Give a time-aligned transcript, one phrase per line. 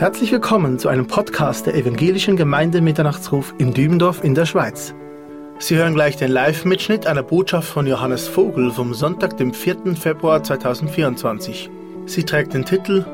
[0.00, 4.94] Herzlich willkommen zu einem Podcast der Evangelischen Gemeinde Mitternachtsruf in Dübendorf in der Schweiz.
[5.58, 9.94] Sie hören gleich den Live-Mitschnitt einer Botschaft von Johannes Vogel vom Sonntag, dem 4.
[9.96, 11.68] Februar 2024.
[12.06, 13.04] Sie trägt den Titel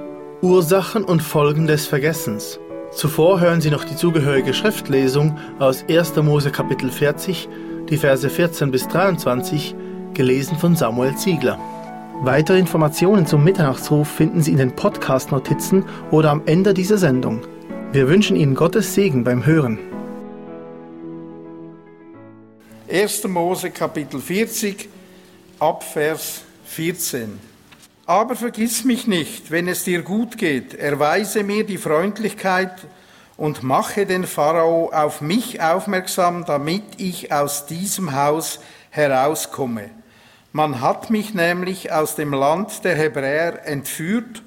[0.43, 2.61] Ursachen und Folgen des Vergessens.
[2.93, 6.15] Zuvor hören Sie noch die zugehörige Schriftlesung aus 1.
[6.23, 7.49] Mose Kapitel 40,
[7.91, 9.75] die Verse 14 bis 23,
[10.15, 11.59] gelesen von Samuel Ziegler.
[12.23, 17.43] Weitere Informationen zum Mitternachtsruf finden Sie in den Podcast-Notizen oder am Ende dieser Sendung.
[17.93, 19.79] Wir wünschen Ihnen Gottes Segen beim Hören.
[22.91, 23.29] 1.
[23.29, 24.89] Mose Kapitel 40
[25.59, 27.39] ab Vers 14.
[28.07, 32.87] Aber vergiss mich nicht, wenn es dir gut geht, erweise mir die Freundlichkeit
[33.37, 38.59] und mache den Pharao auf mich aufmerksam, damit ich aus diesem Haus
[38.91, 39.91] herauskomme.
[40.57, 44.43] Man hat mich nämlich aus dem Land der Hebräer entführt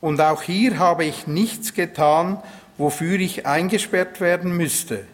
[0.00, 2.40] und auch hier habe ich nichts getan,
[2.76, 5.04] wofür ich eingesperrt werden müsste.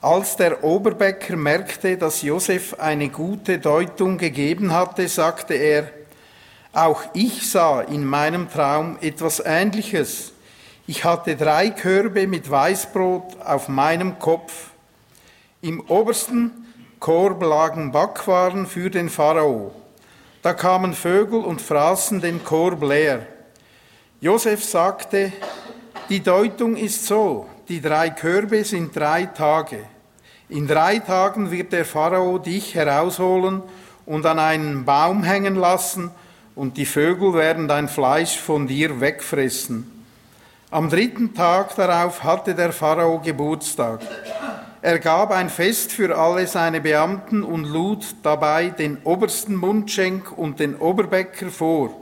[0.00, 5.88] Als der Oberbäcker merkte, dass Josef eine gute Deutung gegeben hatte, sagte er,
[6.72, 10.32] auch ich sah in meinem Traum etwas Ähnliches.
[10.88, 14.70] Ich hatte drei Körbe mit Weißbrot auf meinem Kopf.
[15.60, 16.61] Im obersten
[17.02, 19.72] Korb lagen Backwaren für den Pharao.
[20.40, 23.26] Da kamen Vögel und fraßen den Korb leer.
[24.20, 25.32] Josef sagte,
[26.08, 29.80] die Deutung ist so, die drei Körbe sind drei Tage.
[30.48, 33.64] In drei Tagen wird der Pharao dich herausholen
[34.06, 36.12] und an einen Baum hängen lassen,
[36.54, 40.06] und die Vögel werden dein Fleisch von dir wegfressen.
[40.70, 44.02] Am dritten Tag darauf hatte der Pharao Geburtstag.
[44.84, 50.58] Er gab ein Fest für alle seine Beamten und lud dabei den obersten Mundschenk und
[50.58, 51.96] den Oberbäcker vor.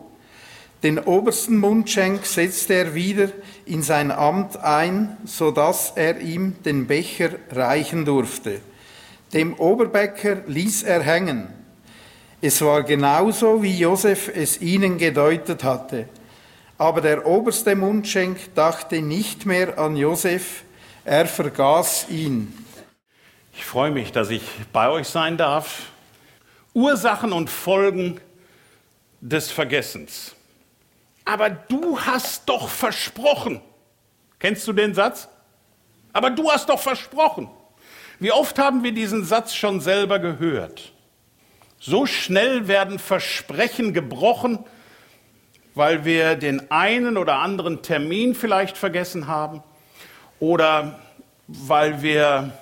[0.82, 3.28] Den obersten Mundschenk setzte er wieder
[3.66, 8.62] in sein Amt ein, so dass er ihm den Becher reichen durfte.
[9.34, 11.48] Dem Oberbäcker ließ er hängen.
[12.40, 16.08] Es war genauso, wie Josef es ihnen gedeutet hatte.
[16.78, 20.62] Aber der oberste Mundschenk dachte nicht mehr an Josef,
[21.04, 22.54] er vergaß ihn.
[23.60, 25.90] Ich freue mich, dass ich bei euch sein darf.
[26.72, 28.18] Ursachen und Folgen
[29.20, 30.34] des Vergessens.
[31.26, 33.60] Aber du hast doch versprochen.
[34.38, 35.28] Kennst du den Satz?
[36.14, 37.50] Aber du hast doch versprochen.
[38.18, 40.92] Wie oft haben wir diesen Satz schon selber gehört?
[41.78, 44.64] So schnell werden Versprechen gebrochen,
[45.74, 49.62] weil wir den einen oder anderen Termin vielleicht vergessen haben
[50.40, 50.98] oder
[51.46, 52.54] weil wir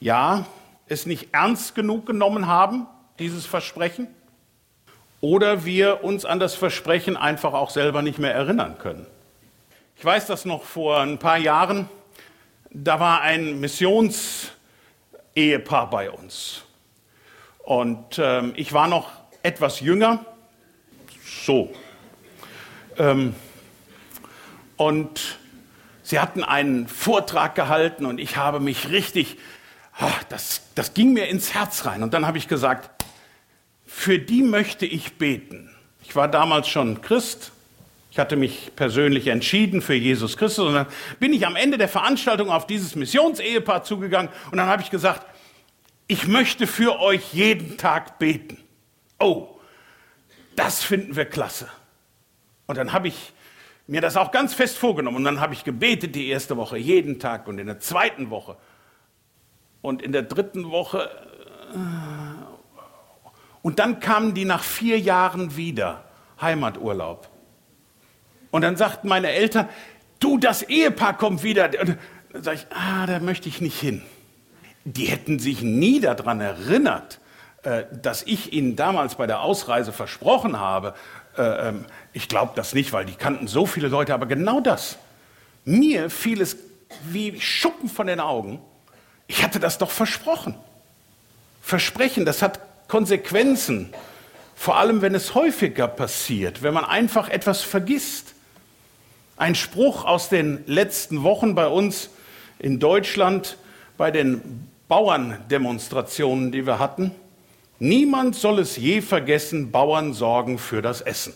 [0.00, 0.46] ja,
[0.88, 2.86] es nicht ernst genug genommen haben,
[3.18, 4.08] dieses Versprechen,
[5.20, 9.06] oder wir uns an das Versprechen einfach auch selber nicht mehr erinnern können.
[9.96, 11.88] Ich weiß das noch vor ein paar Jahren,
[12.70, 16.62] da war ein Missionsehepaar bei uns.
[17.60, 19.10] Und ähm, ich war noch
[19.42, 20.24] etwas jünger,
[21.24, 21.74] so.
[22.98, 23.34] Ähm,
[24.76, 25.38] und
[26.02, 29.38] sie hatten einen Vortrag gehalten und ich habe mich richtig
[30.28, 32.02] das, das ging mir ins Herz rein.
[32.02, 33.04] Und dann habe ich gesagt,
[33.86, 35.70] für die möchte ich beten.
[36.02, 37.52] Ich war damals schon Christ.
[38.10, 40.66] Ich hatte mich persönlich entschieden für Jesus Christus.
[40.68, 40.86] Und dann
[41.18, 44.30] bin ich am Ende der Veranstaltung auf dieses Missionsehepaar zugegangen.
[44.50, 45.26] Und dann habe ich gesagt,
[46.08, 48.58] ich möchte für euch jeden Tag beten.
[49.18, 49.48] Oh,
[50.54, 51.68] das finden wir klasse.
[52.66, 53.32] Und dann habe ich
[53.86, 55.16] mir das auch ganz fest vorgenommen.
[55.16, 57.48] Und dann habe ich gebetet die erste Woche, jeden Tag.
[57.48, 58.56] Und in der zweiten Woche
[59.86, 61.08] und in der dritten Woche.
[61.72, 61.76] Äh,
[63.62, 66.02] und dann kamen die nach vier Jahren wieder,
[66.40, 67.28] Heimaturlaub.
[68.50, 69.68] Und dann sagten meine Eltern,
[70.18, 71.66] du, das Ehepaar kommt wieder.
[71.66, 71.96] Und
[72.32, 74.02] dann sage ich, ah, da möchte ich nicht hin.
[74.84, 77.20] Die hätten sich nie daran erinnert,
[77.62, 80.94] äh, dass ich ihnen damals bei der Ausreise versprochen habe.
[81.36, 84.98] Äh, ähm, ich glaube das nicht, weil die kannten so viele Leute, aber genau das.
[85.64, 86.56] Mir fiel es
[87.04, 88.60] wie Schuppen von den Augen,
[89.26, 90.54] ich hatte das doch versprochen.
[91.62, 93.92] Versprechen, das hat Konsequenzen.
[94.54, 98.34] Vor allem, wenn es häufiger passiert, wenn man einfach etwas vergisst.
[99.36, 102.08] Ein Spruch aus den letzten Wochen bei uns
[102.58, 103.58] in Deutschland
[103.98, 107.10] bei den Bauerndemonstrationen, die wir hatten.
[107.78, 111.34] Niemand soll es je vergessen, Bauern sorgen für das Essen.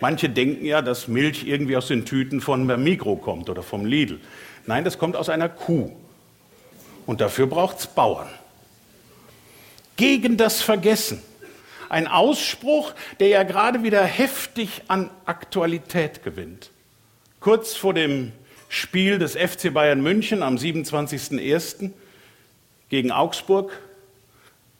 [0.00, 4.18] Manche denken ja, dass Milch irgendwie aus den Tüten von Mikro kommt oder vom Lidl.
[4.66, 5.92] Nein, das kommt aus einer Kuh.
[7.06, 8.28] Und dafür braucht es Bauern.
[9.96, 11.22] Gegen das Vergessen.
[11.88, 16.70] Ein Ausspruch, der ja gerade wieder heftig an Aktualität gewinnt.
[17.40, 18.32] kurz vor dem
[18.68, 21.90] Spiel des FC Bayern München am 27.01.
[22.88, 23.78] gegen Augsburg,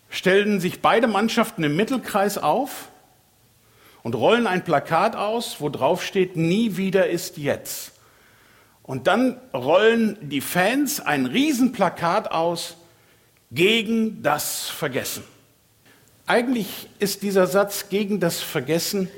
[0.09, 2.89] stellen sich beide Mannschaften im Mittelkreis auf
[4.03, 7.92] und rollen ein Plakat aus, wo drauf steht, nie wieder ist jetzt.
[8.93, 12.77] Und dann rollen die Fans ein Riesenplakat aus
[13.50, 15.25] gegen das Vergessen.
[16.27, 19.09] Eigentlich ist dieser Satz gegen das Vergessen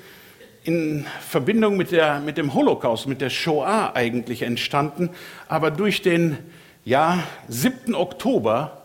[0.63, 5.11] in Verbindung mit, der, mit dem Holocaust, mit der Shoah eigentlich entstanden,
[5.49, 6.39] aber durch den
[6.85, 7.97] ja, 7.
[7.97, 8.81] Oktober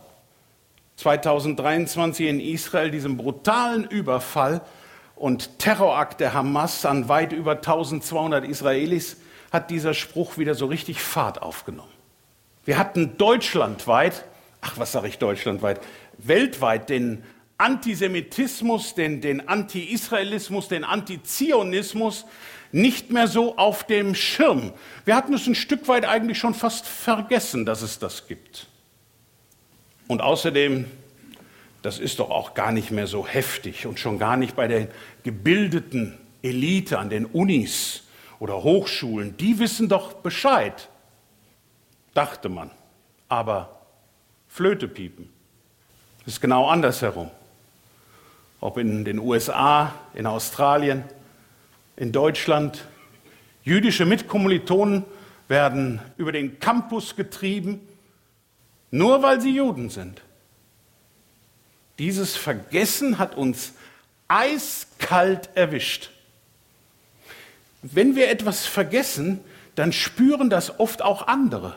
[0.95, 4.61] 2023 in Israel, diesem brutalen Überfall
[5.15, 9.17] und Terrorakt der Hamas an weit über 1200 Israelis,
[9.51, 11.91] hat dieser Spruch wieder so richtig Fahrt aufgenommen.
[12.65, 14.25] Wir hatten deutschlandweit,
[14.61, 15.81] ach was sage ich deutschlandweit,
[16.17, 17.23] weltweit den
[17.57, 22.25] Antisemitismus, den, den Anti-Israelismus, den Antizionismus
[22.71, 24.73] nicht mehr so auf dem Schirm.
[25.03, 28.67] Wir hatten es ein Stück weit eigentlich schon fast vergessen, dass es das gibt.
[30.07, 30.85] Und außerdem,
[31.81, 34.87] das ist doch auch gar nicht mehr so heftig und schon gar nicht bei der
[35.23, 38.03] gebildeten Elite an den Unis
[38.39, 39.37] oder Hochschulen.
[39.37, 40.89] Die wissen doch Bescheid,
[42.13, 42.71] dachte man.
[43.27, 43.79] Aber
[44.47, 45.29] Flöte piepen
[46.25, 47.29] ist genau andersherum.
[48.61, 51.03] Ob in den USA, in Australien,
[51.95, 52.85] in Deutschland.
[53.63, 55.05] Jüdische Mitkommilitonen
[55.47, 57.81] werden über den Campus getrieben
[58.91, 60.21] nur weil sie Juden sind.
[61.99, 63.73] Dieses Vergessen hat uns
[64.27, 66.11] eiskalt erwischt.
[67.81, 69.39] Wenn wir etwas vergessen,
[69.75, 71.75] dann spüren das oft auch andere.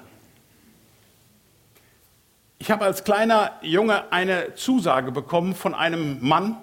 [2.59, 6.57] Ich habe als kleiner Junge eine Zusage bekommen von einem Mann.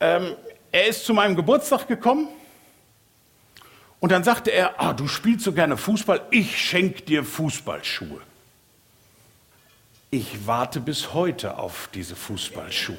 [0.00, 0.36] Ähm,
[0.70, 2.28] er ist zu meinem Geburtstag gekommen
[4.00, 8.20] und dann sagte er, ah, du spielst so gerne Fußball, ich schenke dir Fußballschuhe.
[10.10, 12.96] Ich warte bis heute auf diese Fußballschuhe.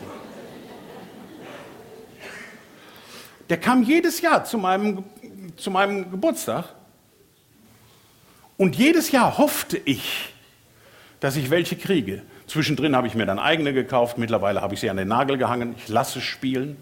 [3.50, 5.04] Der kam jedes Jahr zu meinem,
[5.58, 6.66] zu meinem Geburtstag
[8.58, 10.34] und jedes Jahr hoffte ich,
[11.20, 12.22] dass ich welche kriege.
[12.48, 15.76] Zwischendrin habe ich mir dann eigene gekauft, mittlerweile habe ich sie an den Nagel gehangen,
[15.78, 16.78] ich lasse spielen.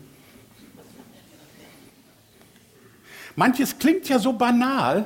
[3.35, 5.05] Manches klingt ja so banal,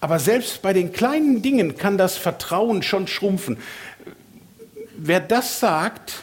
[0.00, 3.58] aber selbst bei den kleinen Dingen kann das Vertrauen schon schrumpfen
[5.00, 6.22] wer das sagt,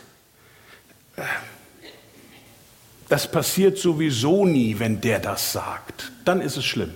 [3.09, 6.93] das passiert sowieso nie, wenn der das sagt, dann ist es schlimm.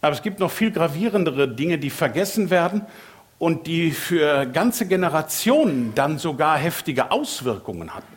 [0.00, 2.86] Aber es gibt noch viel gravierendere Dinge, die vergessen werden
[3.38, 8.16] und die für ganze Generationen dann sogar heftige Auswirkungen hatten.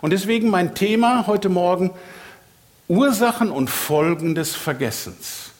[0.00, 1.90] Und deswegen mein Thema heute Morgen,
[2.88, 5.50] Ursachen und Folgen des Vergessens.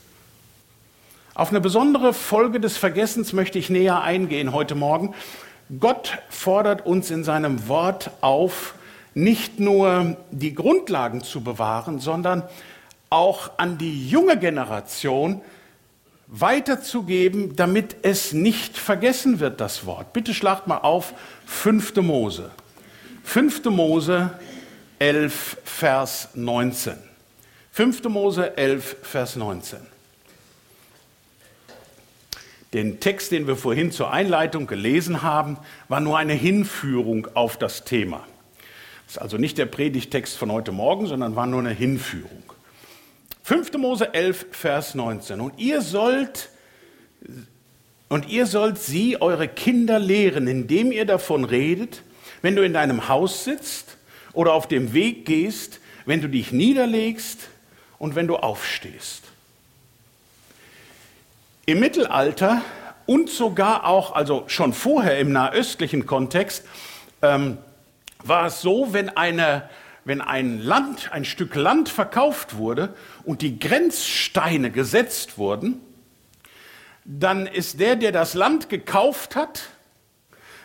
[1.34, 5.14] Auf eine besondere Folge des Vergessens möchte ich näher eingehen heute Morgen.
[5.78, 8.74] Gott fordert uns in seinem Wort auf,
[9.14, 12.42] nicht nur die Grundlagen zu bewahren, sondern
[13.10, 15.40] auch an die junge Generation
[16.28, 20.12] weiterzugeben, damit es nicht vergessen wird, das Wort.
[20.12, 21.12] Bitte schlagt mal auf
[21.46, 21.96] 5.
[21.96, 22.50] Mose.
[23.24, 23.64] 5.
[23.64, 24.30] Mose
[25.00, 26.94] 11, Vers 19.
[27.72, 28.04] 5.
[28.04, 29.78] Mose 11, Vers 19.
[32.72, 35.58] Den Text, den wir vorhin zur Einleitung gelesen haben,
[35.88, 38.24] war nur eine Hinführung auf das Thema.
[39.10, 42.44] Das ist also nicht der Predigtext von heute Morgen, sondern war nur eine Hinführung.
[43.42, 43.72] 5.
[43.72, 45.40] Mose 11, Vers 19.
[45.40, 46.48] Und ihr sollt,
[48.08, 52.04] und ihr sollt sie, eure Kinder, lehren, indem ihr davon redet,
[52.42, 53.96] wenn du in deinem Haus sitzt
[54.32, 57.48] oder auf dem Weg gehst, wenn du dich niederlegst
[57.98, 59.24] und wenn du aufstehst.
[61.66, 62.62] Im Mittelalter
[63.06, 66.62] und sogar auch, also schon vorher im nahöstlichen Kontext,
[67.22, 67.58] ähm,
[68.22, 69.68] war es so, wenn, eine,
[70.04, 75.80] wenn ein Land, ein Stück Land verkauft wurde und die Grenzsteine gesetzt wurden,
[77.04, 79.62] dann ist der, der das Land gekauft hat,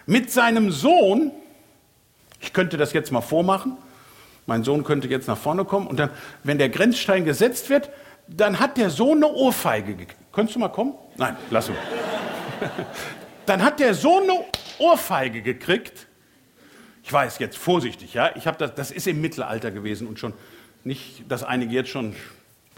[0.06, 1.32] mit seinem Sohn,
[2.40, 3.78] ich könnte das jetzt mal vormachen,
[4.46, 6.12] mein Sohn könnte jetzt nach vorne kommen und dann,
[6.44, 7.90] wenn der Grenzstein gesetzt wird,
[8.28, 10.20] dann hat der Sohn eine Ohrfeige gekriegt.
[10.32, 10.94] Könntest du mal kommen?
[11.16, 11.76] Nein, lass ihn.
[13.46, 14.44] Dann hat der Sohn eine
[14.80, 16.05] Ohrfeige gekriegt.
[17.06, 18.36] Ich weiß jetzt vorsichtig, ja.
[18.36, 20.34] Ich habe das, das ist im Mittelalter gewesen und schon
[20.84, 22.16] nicht, dass einige jetzt schon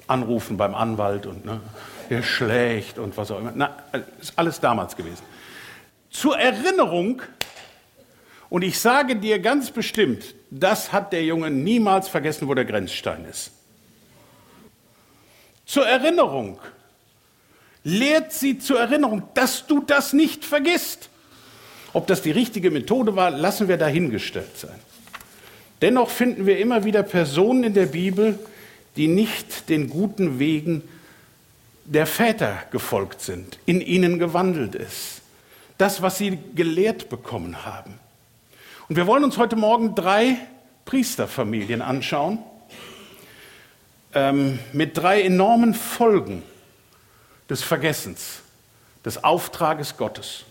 [0.05, 1.61] anrufen beim Anwalt und ne,
[2.09, 3.53] der schlägt und was auch immer.
[3.55, 3.77] Na,
[4.19, 5.23] ist alles damals gewesen.
[6.09, 7.21] Zur Erinnerung,
[8.49, 13.23] und ich sage dir ganz bestimmt, das hat der Junge niemals vergessen, wo der Grenzstein
[13.23, 13.51] ist.
[15.65, 16.59] zur Erinnerung.
[17.85, 21.09] Lehrt sie zur Erinnerung, dass du das nicht vergisst.
[21.97, 24.79] Ob das die richtige Methode war, lassen wir dahingestellt sein.
[25.81, 28.37] Dennoch finden wir immer wieder Personen in der Bibel,
[28.97, 30.83] die nicht den guten Wegen
[31.85, 35.21] der Väter gefolgt sind, in ihnen gewandelt ist.
[35.79, 37.95] Das, was sie gelehrt bekommen haben.
[38.89, 40.37] Und wir wollen uns heute Morgen drei
[40.85, 42.37] Priesterfamilien anschauen,
[44.13, 46.43] ähm, mit drei enormen Folgen
[47.49, 48.41] des Vergessens,
[49.03, 50.45] des Auftrages Gottes.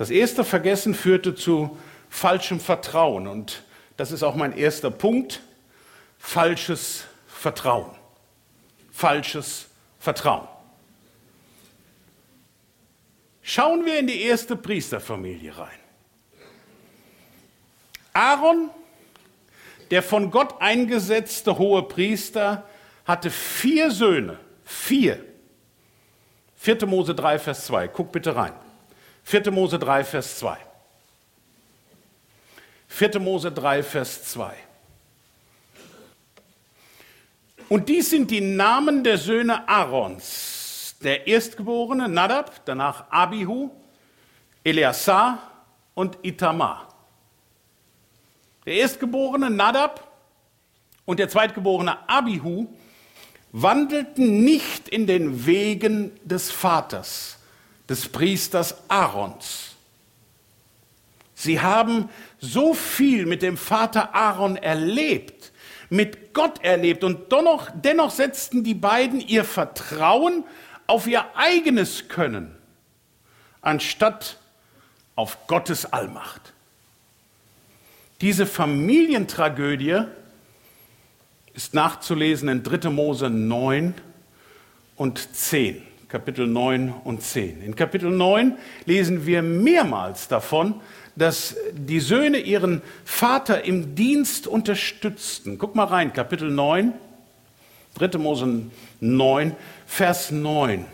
[0.00, 1.76] Das erste Vergessen führte zu
[2.08, 3.64] falschem Vertrauen und
[3.98, 5.42] das ist auch mein erster Punkt,
[6.18, 7.90] falsches Vertrauen.
[8.90, 9.66] Falsches
[9.98, 10.48] Vertrauen.
[13.42, 15.78] Schauen wir in die erste Priesterfamilie rein.
[18.14, 18.70] Aaron,
[19.90, 22.64] der von Gott eingesetzte hohe Priester,
[23.04, 24.38] hatte vier Söhne.
[24.64, 25.22] Vier.
[26.56, 26.86] 4.
[26.86, 27.88] Mose 3, Vers 2.
[27.88, 28.54] Guck bitte rein.
[29.24, 29.50] 4.
[29.50, 30.56] Mose 3, Vers 2.
[32.88, 33.20] 4.
[33.20, 34.54] Mose 3, Vers 2.
[37.68, 40.96] Und dies sind die Namen der Söhne Aarons.
[41.02, 43.70] Der Erstgeborene Nadab, danach Abihu,
[44.64, 45.38] Eleazar
[45.94, 46.88] und Itamar.
[48.66, 50.06] Der Erstgeborene Nadab
[51.06, 52.68] und der Zweitgeborene Abihu
[53.52, 57.38] wandelten nicht in den Wegen des Vaters,
[57.90, 59.74] des Priesters Aarons.
[61.34, 65.50] Sie haben so viel mit dem Vater Aaron erlebt,
[65.88, 70.44] mit Gott erlebt und dennoch, dennoch setzten die beiden ihr Vertrauen
[70.86, 72.54] auf ihr eigenes Können,
[73.60, 74.38] anstatt
[75.16, 76.52] auf Gottes Allmacht.
[78.20, 80.02] Diese Familientragödie
[81.54, 82.90] ist nachzulesen in 3.
[82.90, 83.94] Mose 9
[84.94, 85.89] und 10.
[86.10, 87.62] Kapitel 9 und 10.
[87.62, 90.80] In Kapitel 9 lesen wir mehrmals davon,
[91.14, 95.56] dass die Söhne ihren Vater im Dienst unterstützten.
[95.56, 96.92] Guck mal rein, Kapitel 9,
[97.94, 98.18] 3.
[98.18, 98.62] Mose
[98.98, 100.84] 9, Vers 9,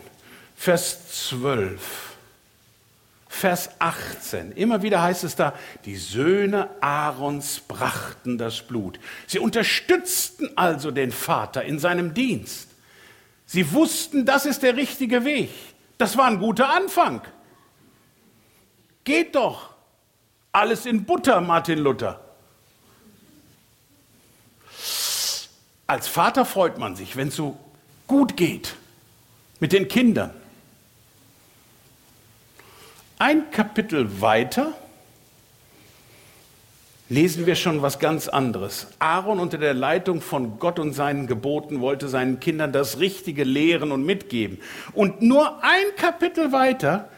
[0.55, 2.07] Vers 12.
[3.27, 4.51] Vers 18.
[4.51, 5.53] Immer wieder heißt es da,
[5.85, 8.99] die Söhne Aarons brachten das Blut.
[9.25, 12.69] Sie unterstützten also den Vater in seinem Dienst.
[13.47, 15.49] Sie wussten, das ist der richtige Weg.
[15.97, 17.21] Das war ein guter Anfang.
[19.05, 19.69] Geht doch.
[20.51, 22.19] Alles in Butter, Martin Luther.
[25.87, 27.57] Als Vater freut man sich, wenn es so
[28.05, 28.75] gut geht
[29.61, 30.31] mit den Kindern.
[33.17, 34.73] Ein Kapitel weiter
[37.09, 38.87] lesen wir schon was ganz anderes.
[38.99, 43.91] Aaron unter der Leitung von Gott und seinen Geboten wollte seinen Kindern das Richtige lehren
[43.91, 44.59] und mitgeben.
[44.93, 47.09] Und nur ein Kapitel weiter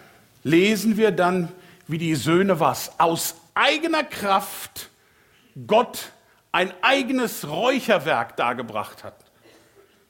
[0.43, 1.49] lesen wir dann,
[1.87, 4.89] wie die Söhne was aus eigener Kraft
[5.65, 6.11] Gott
[6.51, 9.15] ein eigenes Räucherwerk dargebracht hat.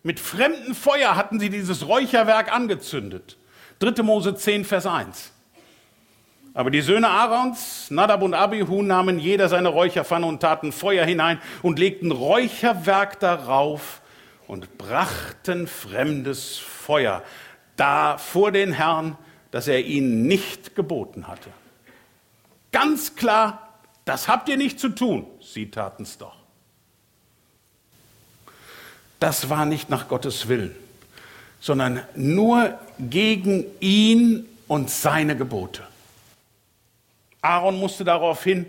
[0.04, 3.38] Mit fremdem Feuer hatten sie dieses Räucherwerk angezündet.
[3.80, 4.04] 3.
[4.04, 5.32] Mose 10, Vers 1.
[6.60, 11.40] Aber die Söhne Aarons, Nadab und Abihu, nahmen jeder seine Räucherpfanne und taten Feuer hinein
[11.62, 14.02] und legten Räucherwerk darauf
[14.46, 17.24] und brachten fremdes Feuer
[17.78, 19.18] da vor den Herrn,
[19.52, 21.50] das er ihnen nicht geboten hatte.
[22.74, 23.70] Ganz klar,
[24.04, 25.28] das habt ihr nicht zu tun.
[25.40, 26.36] Sie taten es doch.
[29.22, 30.76] Das war nicht nach Gottes Willen,
[31.62, 35.89] sondern nur gegen ihn und seine Gebote.
[37.42, 38.66] Aaron musste daraufhin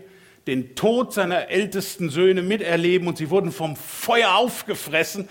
[0.47, 5.29] den Tod seiner ältesten Söhne miterleben und sie wurden vom Feuer aufgefressen.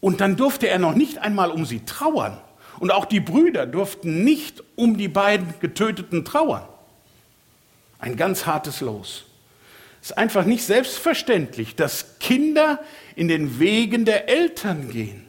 [0.00, 2.40] Und dann durfte er noch nicht einmal um sie trauern.
[2.78, 6.62] Und auch die Brüder durften nicht um die beiden Getöteten trauern.
[7.98, 9.24] Ein ganz hartes Los.
[10.00, 12.78] Es ist einfach nicht selbstverständlich, dass Kinder
[13.16, 15.26] in den Wegen der Eltern gehen.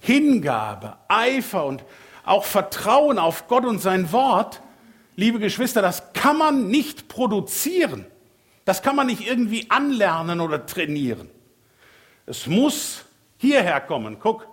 [0.00, 1.84] Hingabe, Eifer und
[2.24, 4.60] auch Vertrauen auf Gott und sein Wort
[5.20, 8.06] liebe Geschwister, das kann man nicht produzieren.
[8.64, 11.28] Das kann man nicht irgendwie anlernen oder trainieren.
[12.24, 13.04] Es muss
[13.36, 14.18] hierher kommen.
[14.18, 14.46] Guck,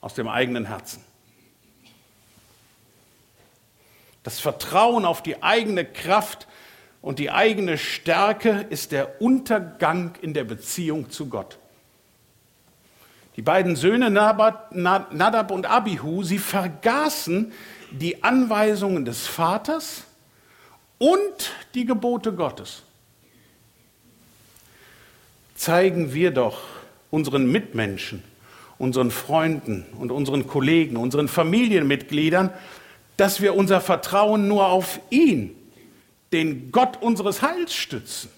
[0.00, 1.04] aus dem eigenen Herzen.
[4.24, 6.48] Das Vertrauen auf die eigene Kraft
[7.00, 11.59] und die eigene Stärke ist der Untergang in der Beziehung zu Gott.
[13.40, 17.52] Die beiden Söhne Nadab und Abihu, sie vergaßen
[17.90, 20.02] die Anweisungen des Vaters
[20.98, 22.82] und die Gebote Gottes.
[25.54, 26.64] Zeigen wir doch
[27.10, 28.22] unseren Mitmenschen,
[28.76, 32.52] unseren Freunden und unseren Kollegen, unseren Familienmitgliedern,
[33.16, 35.56] dass wir unser Vertrauen nur auf ihn,
[36.30, 38.28] den Gott unseres Heils stützen.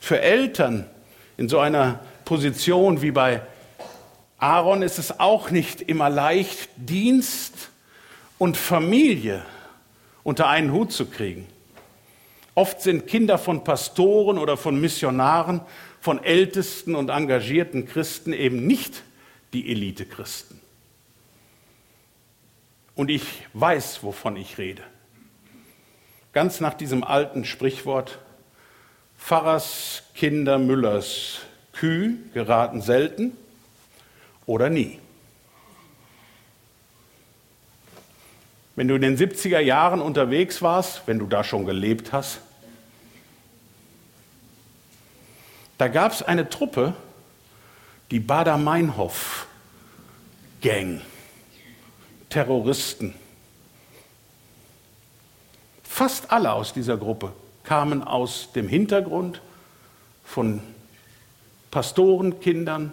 [0.00, 0.90] Für Eltern
[1.36, 3.42] in so einer Position wie bei
[4.38, 7.70] Aaron ist es auch nicht immer leicht, Dienst
[8.38, 9.44] und Familie
[10.24, 11.46] unter einen Hut zu kriegen.
[12.54, 15.60] Oft sind Kinder von Pastoren oder von Missionaren,
[16.00, 19.04] von ältesten und engagierten Christen eben nicht
[19.52, 20.60] die Elite-Christen.
[22.94, 23.22] Und ich
[23.54, 24.82] weiß, wovon ich rede.
[26.32, 28.18] Ganz nach diesem alten Sprichwort,
[29.16, 31.42] Pfarrers Kinder Müllers
[31.82, 33.36] Kühe geraten selten
[34.46, 35.00] oder nie.
[38.76, 42.38] Wenn du in den 70er Jahren unterwegs warst, wenn du da schon gelebt hast,
[45.76, 46.94] da gab es eine Truppe,
[48.12, 51.00] die Bader-Meinhof-Gang,
[52.28, 53.12] Terroristen.
[55.82, 57.32] Fast alle aus dieser Gruppe
[57.64, 59.42] kamen aus dem Hintergrund
[60.22, 60.62] von
[61.72, 62.92] Pastorenkindern,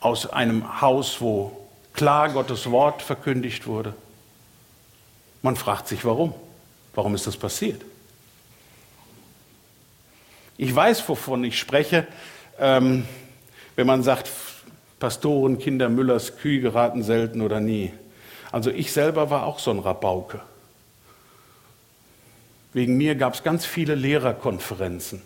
[0.00, 3.94] aus einem Haus, wo klar Gottes Wort verkündigt wurde.
[5.42, 6.34] Man fragt sich, warum?
[6.94, 7.82] Warum ist das passiert?
[10.56, 12.06] Ich weiß, wovon ich spreche,
[12.58, 13.06] ähm,
[13.76, 14.30] wenn man sagt,
[15.00, 17.92] Pastoren, Kinder Müllers Kühe geraten selten oder nie.
[18.52, 20.40] Also ich selber war auch so ein Rabauke.
[22.72, 25.22] Wegen mir gab es ganz viele Lehrerkonferenzen.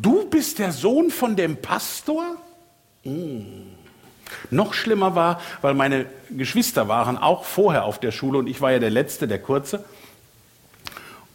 [0.00, 2.36] Du bist der Sohn von dem Pastor?
[3.04, 3.44] Mmh.
[4.50, 8.70] Noch schlimmer war, weil meine Geschwister waren auch vorher auf der Schule und ich war
[8.70, 9.84] ja der Letzte, der Kurze.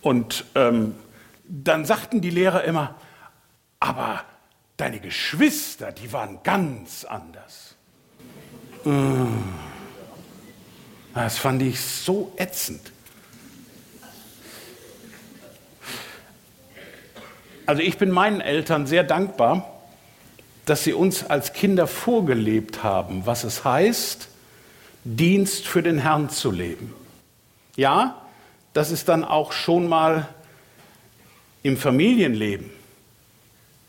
[0.01, 0.95] Und ähm,
[1.43, 2.95] dann sagten die Lehrer immer,
[3.79, 4.23] aber
[4.77, 7.75] deine Geschwister, die waren ganz anders.
[8.83, 9.27] Mmh.
[11.13, 12.94] Das fand ich so ätzend.
[17.65, 19.71] Also ich bin meinen Eltern sehr dankbar,
[20.65, 24.29] dass sie uns als Kinder vorgelebt haben, was es heißt,
[25.03, 26.93] Dienst für den Herrn zu leben.
[27.75, 28.21] Ja,
[28.73, 30.27] das ist dann auch schon mal
[31.63, 32.69] im Familienleben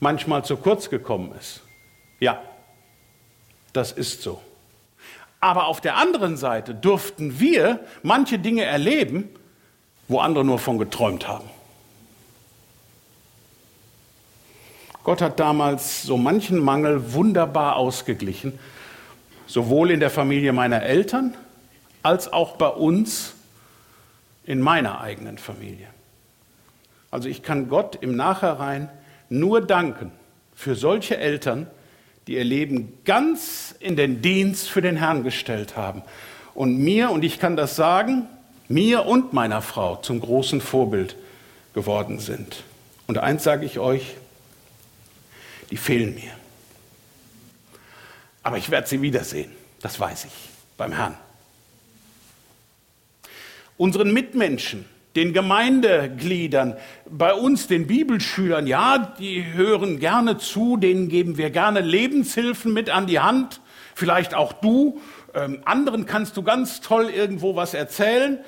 [0.00, 1.62] manchmal zu kurz gekommen ist.
[2.20, 2.42] Ja,
[3.72, 4.40] das ist so.
[5.40, 9.28] Aber auf der anderen Seite durften wir manche Dinge erleben,
[10.08, 11.48] wo andere nur von geträumt haben.
[15.06, 18.58] Gott hat damals so manchen Mangel wunderbar ausgeglichen,
[19.46, 21.34] sowohl in der Familie meiner Eltern
[22.02, 23.34] als auch bei uns
[24.46, 25.86] in meiner eigenen Familie.
[27.12, 28.88] Also ich kann Gott im Nachhinein
[29.28, 30.10] nur danken
[30.56, 31.68] für solche Eltern,
[32.26, 36.02] die ihr Leben ganz in den Dienst für den Herrn gestellt haben
[36.52, 38.26] und mir, und ich kann das sagen,
[38.66, 41.14] mir und meiner Frau zum großen Vorbild
[41.74, 42.64] geworden sind.
[43.06, 44.16] Und eins sage ich euch,
[45.70, 46.32] die fehlen mir.
[48.42, 49.50] Aber ich werde sie wiedersehen,
[49.80, 50.32] das weiß ich,
[50.76, 51.16] beim Herrn.
[53.76, 54.84] Unseren Mitmenschen,
[55.16, 56.76] den Gemeindegliedern,
[57.10, 62.90] bei uns, den Bibelschülern, ja, die hören gerne zu, denen geben wir gerne Lebenshilfen mit
[62.90, 63.60] an die Hand,
[63.94, 65.00] vielleicht auch du.
[65.34, 68.38] Ähm, anderen kannst du ganz toll irgendwo was erzählen,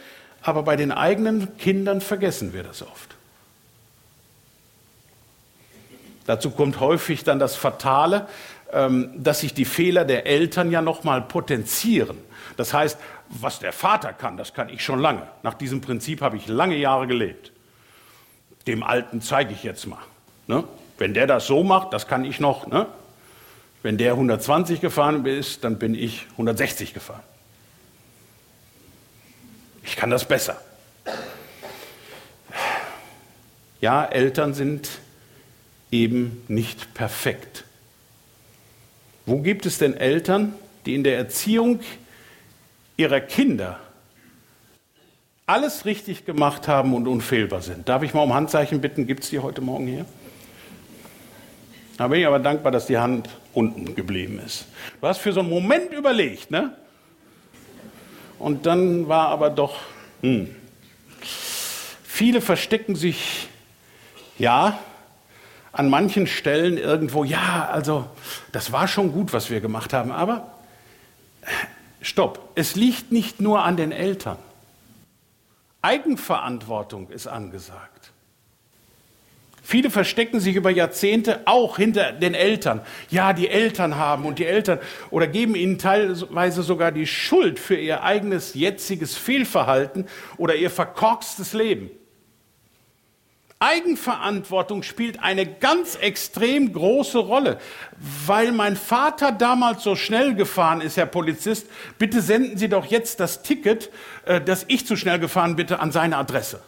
[0.42, 3.17] aber bei den eigenen Kindern vergessen wir das oft.
[6.28, 8.28] Dazu kommt häufig dann das Fatale,
[8.70, 12.18] ähm, dass sich die Fehler der Eltern ja nochmal potenzieren.
[12.58, 12.98] Das heißt,
[13.30, 15.22] was der Vater kann, das kann ich schon lange.
[15.42, 17.50] Nach diesem Prinzip habe ich lange Jahre gelebt.
[18.66, 20.02] Dem Alten zeige ich jetzt mal.
[20.48, 20.64] Ne?
[20.98, 22.66] Wenn der das so macht, das kann ich noch.
[22.66, 22.84] Ne?
[23.82, 27.22] Wenn der 120 gefahren ist, dann bin ich 160 gefahren.
[29.82, 30.60] Ich kann das besser.
[33.80, 34.90] Ja, Eltern sind
[35.90, 37.64] eben nicht perfekt.
[39.27, 40.55] Wo gibt es denn Eltern,
[40.87, 41.81] die in der Erziehung
[42.96, 43.79] ihrer Kinder
[45.46, 47.88] alles richtig gemacht haben und unfehlbar sind?
[47.88, 49.07] Darf ich mal um Handzeichen bitten?
[49.07, 50.05] Gibt es die heute Morgen hier?
[51.96, 54.66] Da bin ich aber dankbar, dass die Hand unten geblieben ist.
[55.01, 56.77] Du hast für so einen Moment überlegt, ne?
[58.38, 59.81] Und dann war aber doch,
[60.22, 60.55] hm.
[61.20, 63.48] viele verstecken sich,
[64.38, 64.79] ja,
[65.72, 68.07] an manchen Stellen irgendwo, ja, also
[68.52, 70.54] das war schon gut, was wir gemacht haben, aber
[72.00, 74.38] stopp, es liegt nicht nur an den Eltern.
[75.83, 78.12] Eigenverantwortung ist angesagt.
[79.68, 82.81] Viele verstecken sich über Jahrzehnte auch hinter den Eltern.
[83.11, 84.78] Ja, die Eltern haben und die Eltern
[85.11, 90.07] oder geben ihnen teilweise sogar die Schuld für ihr eigenes jetziges Fehlverhalten
[90.38, 91.90] oder ihr verkorkstes Leben.
[93.61, 97.59] Eigenverantwortung spielt eine ganz extrem große Rolle.
[98.27, 101.66] Weil mein Vater damals so schnell gefahren ist, Herr Polizist,
[101.99, 103.90] bitte senden Sie doch jetzt das Ticket,
[104.27, 106.62] äh, dass ich zu schnell gefahren bitte, an seine Adresse.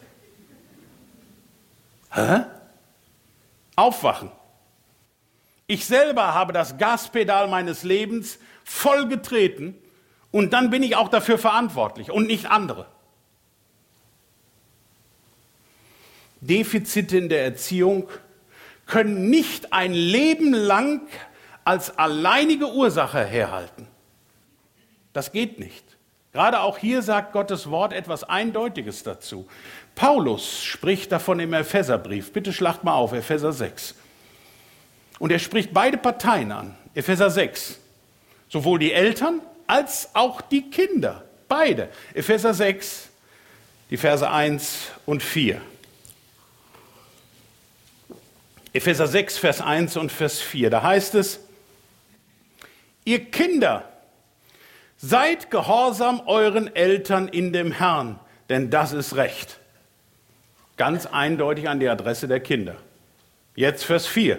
[2.12, 2.40] Hä?
[3.76, 4.32] Aufwachen.
[5.68, 9.76] Ich selber habe das Gaspedal meines Lebens voll getreten
[10.32, 12.86] und dann bin ich auch dafür verantwortlich und nicht andere.
[16.40, 18.08] Defizite in der Erziehung
[18.86, 21.02] können nicht ein Leben lang
[21.64, 23.86] als alleinige Ursache herhalten.
[25.12, 25.84] Das geht nicht.
[26.32, 29.46] Gerade auch hier sagt Gottes Wort etwas Eindeutiges dazu.
[29.94, 32.32] Paulus spricht davon im Epheserbrief.
[32.32, 33.94] Bitte schlacht mal auf, Epheser 6.
[35.18, 36.76] Und er spricht beide Parteien an.
[36.94, 37.78] Epheser 6.
[38.48, 41.24] Sowohl die Eltern als auch die Kinder.
[41.48, 41.88] Beide.
[42.14, 43.08] Epheser 6,
[43.90, 45.60] die Verse 1 und 4.
[48.72, 50.70] Epheser 6, Vers 1 und Vers 4.
[50.70, 51.40] Da heißt es,
[53.04, 53.84] ihr Kinder,
[54.96, 59.58] seid gehorsam euren Eltern in dem Herrn, denn das ist Recht.
[60.76, 62.76] Ganz eindeutig an die Adresse der Kinder.
[63.54, 64.38] Jetzt Vers 4.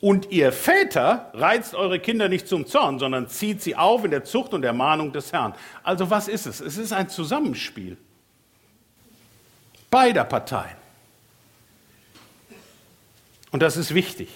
[0.00, 4.24] Und ihr Väter reizt eure Kinder nicht zum Zorn, sondern zieht sie auf in der
[4.24, 5.54] Zucht und Ermahnung des Herrn.
[5.82, 6.60] Also was ist es?
[6.60, 7.96] Es ist ein Zusammenspiel
[9.96, 10.76] beider Parteien.
[13.56, 14.28] Und das ist wichtig.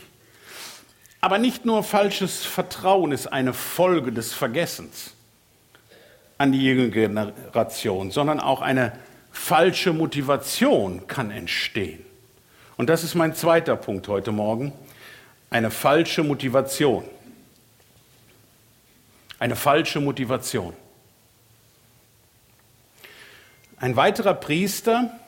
[1.20, 5.12] Aber nicht nur falsches Vertrauen ist eine Folge des Vergessens
[6.38, 8.92] an die junge Generation, sondern auch eine
[9.30, 12.02] falsche Motivation kann entstehen.
[12.78, 14.72] Und das ist mein zweiter Punkt heute Morgen.
[15.50, 17.04] Eine falsche Motivation.
[19.38, 20.72] Eine falsche Motivation.
[23.76, 25.19] Ein weiterer Priester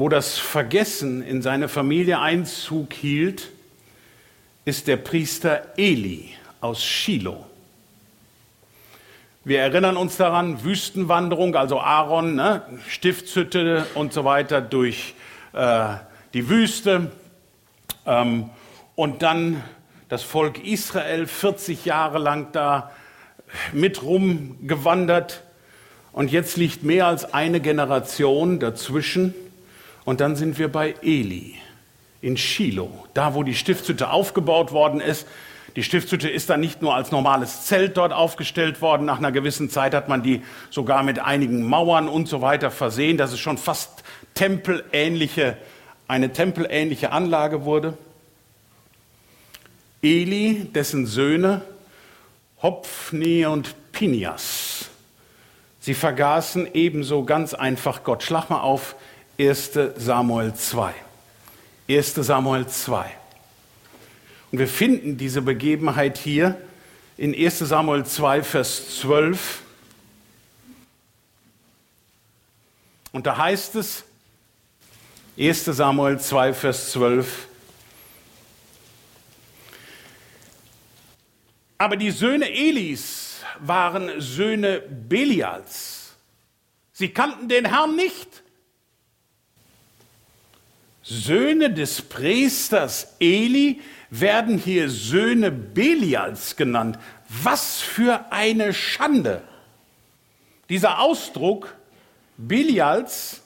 [0.00, 3.50] wo das Vergessen in seine Familie Einzug hielt,
[4.64, 6.30] ist der Priester Eli
[6.62, 7.44] aus Shiloh.
[9.44, 15.12] Wir erinnern uns daran, Wüstenwanderung, also Aaron, ne, Stiftshütte und so weiter durch
[15.52, 15.88] äh,
[16.32, 17.12] die Wüste.
[18.06, 18.48] Ähm,
[18.94, 19.62] und dann
[20.08, 22.90] das Volk Israel 40 Jahre lang da
[23.74, 25.42] mit rumgewandert.
[26.12, 29.34] Und jetzt liegt mehr als eine Generation dazwischen.
[30.04, 31.56] Und dann sind wir bei Eli
[32.20, 35.26] in Shiloh, da wo die Stiftshütte aufgebaut worden ist.
[35.76, 39.06] Die Stiftshütte ist dann nicht nur als normales Zelt dort aufgestellt worden.
[39.06, 43.16] Nach einer gewissen Zeit hat man die sogar mit einigen Mauern und so weiter versehen,
[43.16, 44.02] dass es schon fast
[44.34, 45.56] tempelähnliche,
[46.08, 47.96] eine tempelähnliche Anlage wurde.
[50.02, 51.62] Eli, dessen Söhne
[52.62, 54.90] Hopfni und Pinias,
[55.78, 58.22] sie vergaßen ebenso ganz einfach Gott.
[58.22, 58.96] Schlag mal auf
[59.40, 60.94] 1 Samuel 2.
[61.88, 63.16] 1 Samuel 2.
[64.52, 66.60] Und wir finden diese Begebenheit hier
[67.16, 69.62] in 1 Samuel 2, Vers 12.
[73.12, 74.04] Und da heißt es,
[75.38, 77.48] 1 Samuel 2, Vers 12,
[81.78, 86.12] aber die Söhne Elis waren Söhne Belials.
[86.92, 88.42] Sie kannten den Herrn nicht.
[91.02, 96.98] Söhne des Priesters Eli werden hier Söhne Belials genannt.
[97.28, 99.42] Was für eine Schande!
[100.68, 101.74] Dieser Ausdruck
[102.36, 103.40] Belials,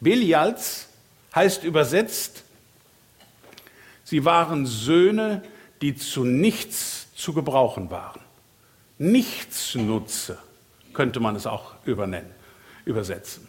[0.00, 0.88] Belials
[1.34, 2.44] heißt übersetzt,
[4.04, 5.42] sie waren Söhne,
[5.82, 8.20] die zu nichts zu gebrauchen waren.
[8.98, 10.38] Nichtsnutze
[10.92, 12.30] könnte man es auch übernennen,
[12.84, 13.48] übersetzen.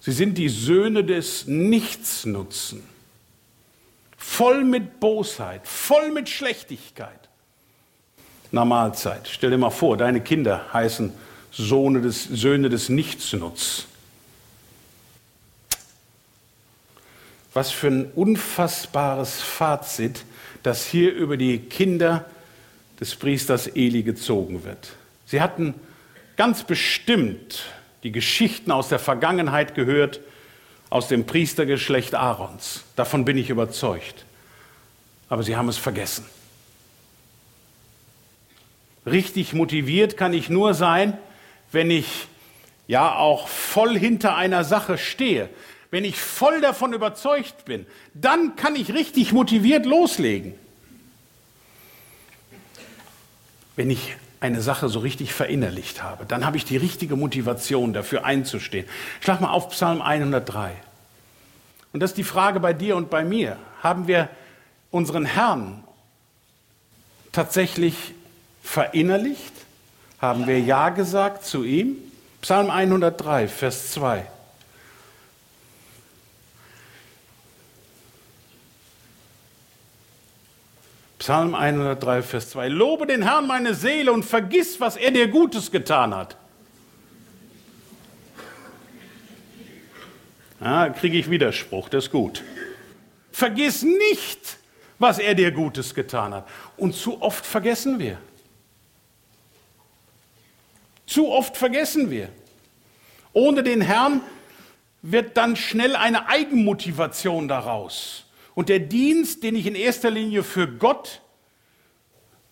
[0.00, 2.82] Sie sind die Söhne des Nichtsnutzen,
[4.16, 7.28] voll mit Bosheit, voll mit Schlechtigkeit.
[8.50, 9.28] Na Mahlzeit.
[9.28, 11.12] Stell dir mal vor, deine Kinder heißen
[11.52, 13.86] Söhne des, Söhne des Nichtsnutz.
[17.52, 20.24] Was für ein unfassbares Fazit,
[20.62, 22.24] das hier über die Kinder
[23.00, 24.92] des Priesters Eli gezogen wird.
[25.26, 25.74] Sie hatten
[26.36, 27.64] ganz bestimmt
[28.02, 30.20] die Geschichten aus der Vergangenheit gehört,
[30.90, 32.84] aus dem Priestergeschlecht Aarons.
[32.96, 34.24] Davon bin ich überzeugt.
[35.28, 36.24] Aber sie haben es vergessen.
[39.04, 41.18] Richtig motiviert kann ich nur sein,
[41.72, 42.28] wenn ich
[42.86, 45.50] ja auch voll hinter einer Sache stehe.
[45.90, 50.54] wenn ich voll davon überzeugt bin, dann kann ich richtig motiviert loslegen.
[53.74, 58.24] Wenn ich eine Sache so richtig verinnerlicht habe, dann habe ich die richtige Motivation dafür
[58.24, 58.86] einzustehen.
[59.20, 60.72] Schlag mal auf Psalm 103.
[61.92, 63.56] Und das ist die Frage bei dir und bei mir.
[63.82, 64.28] Haben wir
[64.90, 65.82] unseren Herrn
[67.32, 68.14] tatsächlich
[68.62, 69.52] verinnerlicht?
[70.20, 71.96] Haben wir Ja gesagt zu ihm?
[72.40, 74.26] Psalm 103, Vers 2.
[81.18, 82.68] Psalm 103, Vers 2.
[82.68, 86.36] Lobe den Herrn meine Seele und vergiss, was er dir Gutes getan hat.
[90.60, 92.42] Ja, kriege ich Widerspruch, das ist gut.
[93.32, 94.58] Vergiss nicht,
[94.98, 96.48] was er dir Gutes getan hat.
[96.76, 98.18] Und zu oft vergessen wir.
[101.06, 102.28] Zu oft vergessen wir.
[103.32, 104.20] Ohne den Herrn
[105.02, 108.24] wird dann schnell eine Eigenmotivation daraus.
[108.58, 111.22] Und der Dienst, den ich in erster Linie für Gott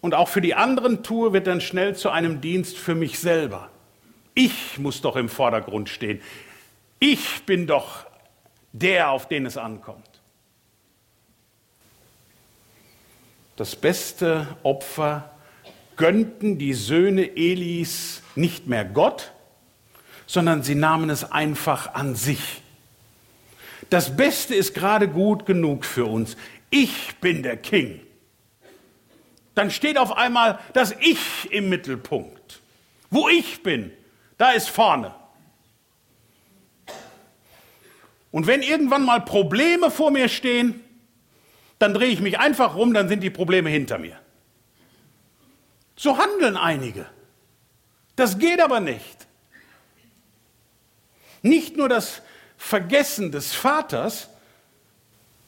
[0.01, 3.71] und auch für die anderen tue, wird dann schnell zu einem Dienst für mich selber.
[4.33, 6.21] Ich muss doch im Vordergrund stehen.
[7.01, 8.07] Ich bin doch
[8.71, 10.23] der, auf den es ankommt.
[13.57, 15.33] Das beste Opfer
[15.97, 19.33] gönnten die Söhne Elis nicht mehr Gott,
[20.29, 22.63] sondern sie nahmen es einfach an sich.
[23.91, 26.37] Das Beste ist gerade gut genug für uns.
[26.71, 28.01] Ich bin der King.
[29.55, 32.61] Dann steht auf einmal das Ich im Mittelpunkt.
[33.11, 33.93] Wo ich bin,
[34.37, 35.15] da ist vorne.
[38.31, 40.85] Und wenn irgendwann mal Probleme vor mir stehen,
[41.79, 44.19] dann drehe ich mich einfach rum, dann sind die Probleme hinter mir.
[45.97, 47.07] So handeln einige.
[48.17, 49.27] Das geht aber nicht.
[51.43, 52.23] Nicht nur das
[52.57, 54.29] Vergessen des Vaters,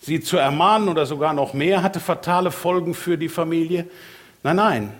[0.00, 3.86] sie zu ermahnen oder sogar noch mehr, hatte fatale Folgen für die Familie.
[4.42, 4.92] Nein, nein,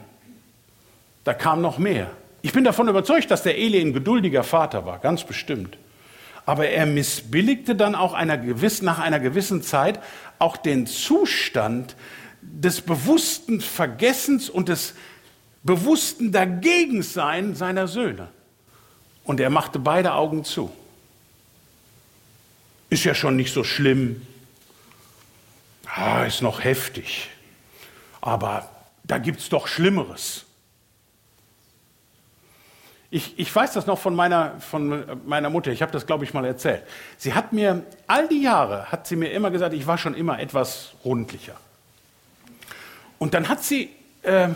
[1.25, 2.11] da kam noch mehr.
[2.43, 5.77] Ich bin davon überzeugt, dass der Eli ein geduldiger Vater war, ganz bestimmt.
[6.47, 10.01] Aber er missbilligte dann auch einer gewissen, nach einer gewissen Zeit
[10.39, 11.97] auch den Zustand
[12.41, 14.95] des bewussten Vergessens und des
[15.63, 18.29] bewussten Dagegensein seiner Söhne.
[19.25, 20.71] Und er machte beide Augen zu.
[22.91, 24.27] Ist ja schon nicht so schlimm.
[25.87, 27.31] Ah, ist noch heftig.
[28.21, 28.69] Aber
[29.05, 30.45] da gibt es doch Schlimmeres.
[33.11, 36.35] Ich, ich weiß das noch von meiner, von meiner Mutter, ich habe das, glaube ich,
[36.35, 36.83] mal erzählt.
[37.17, 40.39] Sie hat mir, all die Jahre, hat sie mir immer gesagt, ich war schon immer
[40.39, 41.57] etwas rundlicher.
[43.19, 43.91] Und dann hat sie,
[44.23, 44.49] äh,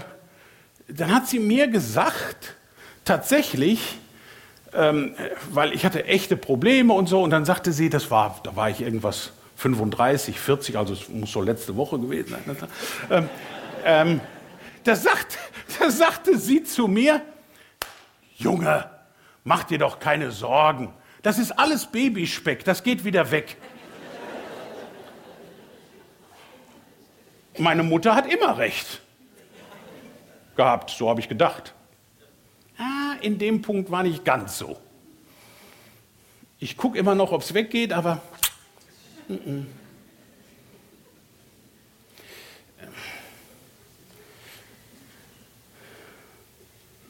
[0.87, 2.55] dann hat sie mir gesagt,
[3.07, 3.99] tatsächlich,
[4.75, 5.15] ähm,
[5.51, 8.71] weil ich hatte echte Probleme und so, und dann sagte sie, das war, da war
[8.71, 12.57] ich irgendwas 35, 40, also es muss so letzte Woche gewesen sein.
[13.11, 13.29] Ähm,
[13.85, 14.21] ähm,
[14.85, 15.39] da, sagt,
[15.79, 17.23] da sagte sie zu mir,
[18.37, 18.91] Junge,
[19.45, 20.93] mach dir doch keine Sorgen.
[21.23, 23.57] Das ist alles Babyspeck, das geht wieder weg.
[27.59, 29.03] Meine Mutter hat immer recht
[30.57, 31.75] gehabt, so habe ich gedacht.
[32.83, 34.77] Ah, in dem Punkt war nicht ganz so.
[36.59, 38.21] Ich gucke immer noch, ob es weggeht, aber.
[39.29, 39.65] Mm -mm.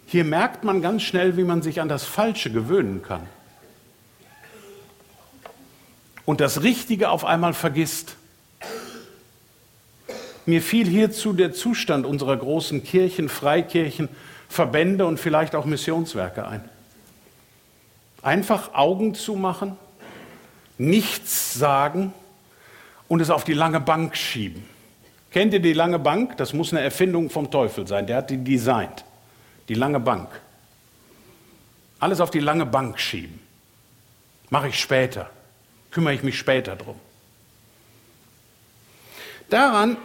[0.06, 3.26] Hier merkt man ganz schnell, wie man sich an das Falsche gewöhnen kann.
[6.26, 8.16] Und das Richtige auf einmal vergisst.
[10.44, 14.10] Mir fiel hierzu der Zustand unserer großen Kirchen, Freikirchen,
[14.52, 16.62] Verbände und vielleicht auch Missionswerke ein.
[18.20, 19.78] Einfach Augen zu machen,
[20.76, 22.12] nichts sagen
[23.08, 24.62] und es auf die lange Bank schieben.
[25.30, 26.36] Kennt ihr die lange Bank?
[26.36, 28.06] Das muss eine Erfindung vom Teufel sein.
[28.06, 29.06] Der hat die designt.
[29.68, 30.28] Die lange Bank.
[31.98, 33.40] Alles auf die lange Bank schieben.
[34.50, 35.30] Mache ich später.
[35.90, 36.96] Kümmere ich mich später drum.
[39.48, 39.96] Daran,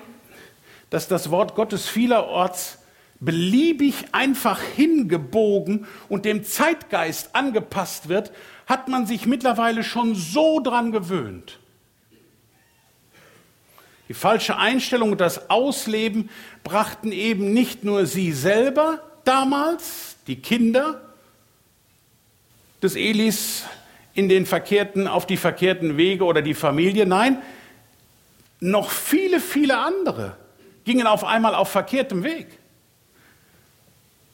[0.89, 2.76] dass das Wort Gottes vielerorts
[3.19, 8.31] beliebig einfach hingebogen und dem Zeitgeist angepasst wird,
[8.65, 11.59] hat man sich mittlerweile schon so dran gewöhnt.
[14.07, 16.29] Die falsche Einstellung und das Ausleben
[16.63, 21.01] brachten eben nicht nur sie selber, damals, die Kinder
[22.81, 23.65] des Elis,
[24.17, 27.05] in den verkehrten, auf die verkehrten Wege oder die Familie.
[27.05, 27.39] Nein,
[28.59, 30.35] noch viele, viele andere
[30.85, 32.47] gingen auf einmal auf verkehrtem Weg.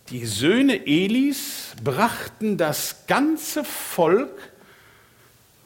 [0.09, 4.51] Die Söhne Elis brachten das ganze Volk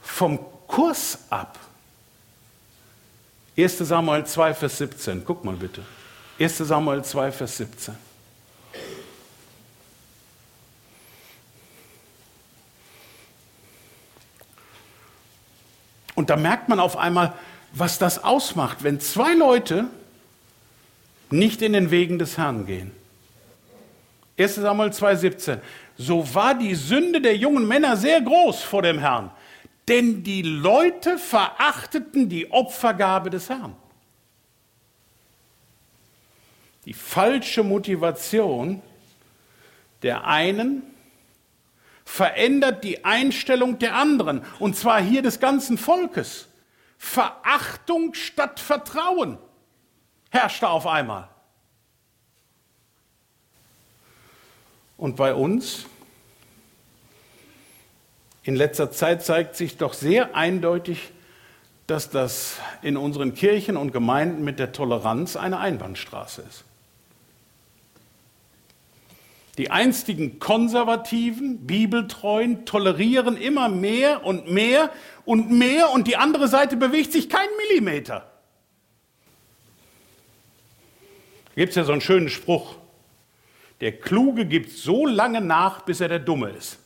[0.01, 1.57] vom Kurs ab.
[3.57, 5.23] 1 Samuel 2, Vers 17.
[5.25, 5.83] Guck mal bitte.
[6.39, 7.95] 1 Samuel 2, Vers 17.
[16.13, 17.33] Und da merkt man auf einmal,
[17.73, 19.85] was das ausmacht, wenn zwei Leute
[21.29, 22.91] nicht in den Wegen des Herrn gehen.
[24.37, 25.59] 1 Samuel 2,17.
[25.97, 29.31] So war die Sünde der jungen Männer sehr groß vor dem Herrn,
[29.87, 33.75] denn die Leute verachteten die Opfergabe des Herrn.
[36.85, 38.81] Die falsche Motivation
[40.03, 40.83] der einen
[42.05, 46.47] verändert die Einstellung der anderen, und zwar hier des ganzen Volkes.
[46.97, 49.37] Verachtung statt Vertrauen
[50.29, 51.29] herrschte auf einmal.
[54.97, 55.85] Und bei uns
[58.43, 61.11] in letzter Zeit zeigt sich doch sehr eindeutig,
[61.85, 66.63] dass das in unseren Kirchen und Gemeinden mit der Toleranz eine Einbahnstraße ist.
[69.57, 74.91] Die einstigen Konservativen, Bibeltreuen tolerieren immer mehr und mehr
[75.25, 78.31] und mehr und die andere Seite bewegt sich keinen Millimeter.
[81.45, 82.75] Da gibt es ja so einen schönen Spruch.
[83.81, 86.79] Der Kluge gibt so lange nach, bis er der Dumme ist.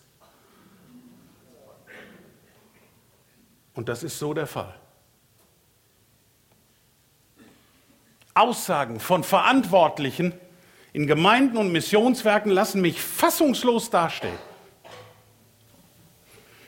[3.74, 4.76] Und das ist so der Fall.
[8.34, 10.34] Aussagen von Verantwortlichen,
[10.94, 14.38] in Gemeinden und Missionswerken lassen mich fassungslos dastehen.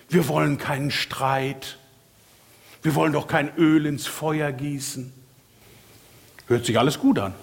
[0.08, 1.78] Wir wollen keinen Streit.
[2.82, 5.14] Wir wollen doch kein Öl ins Feuer gießen.
[6.48, 7.34] Hört sich alles gut an.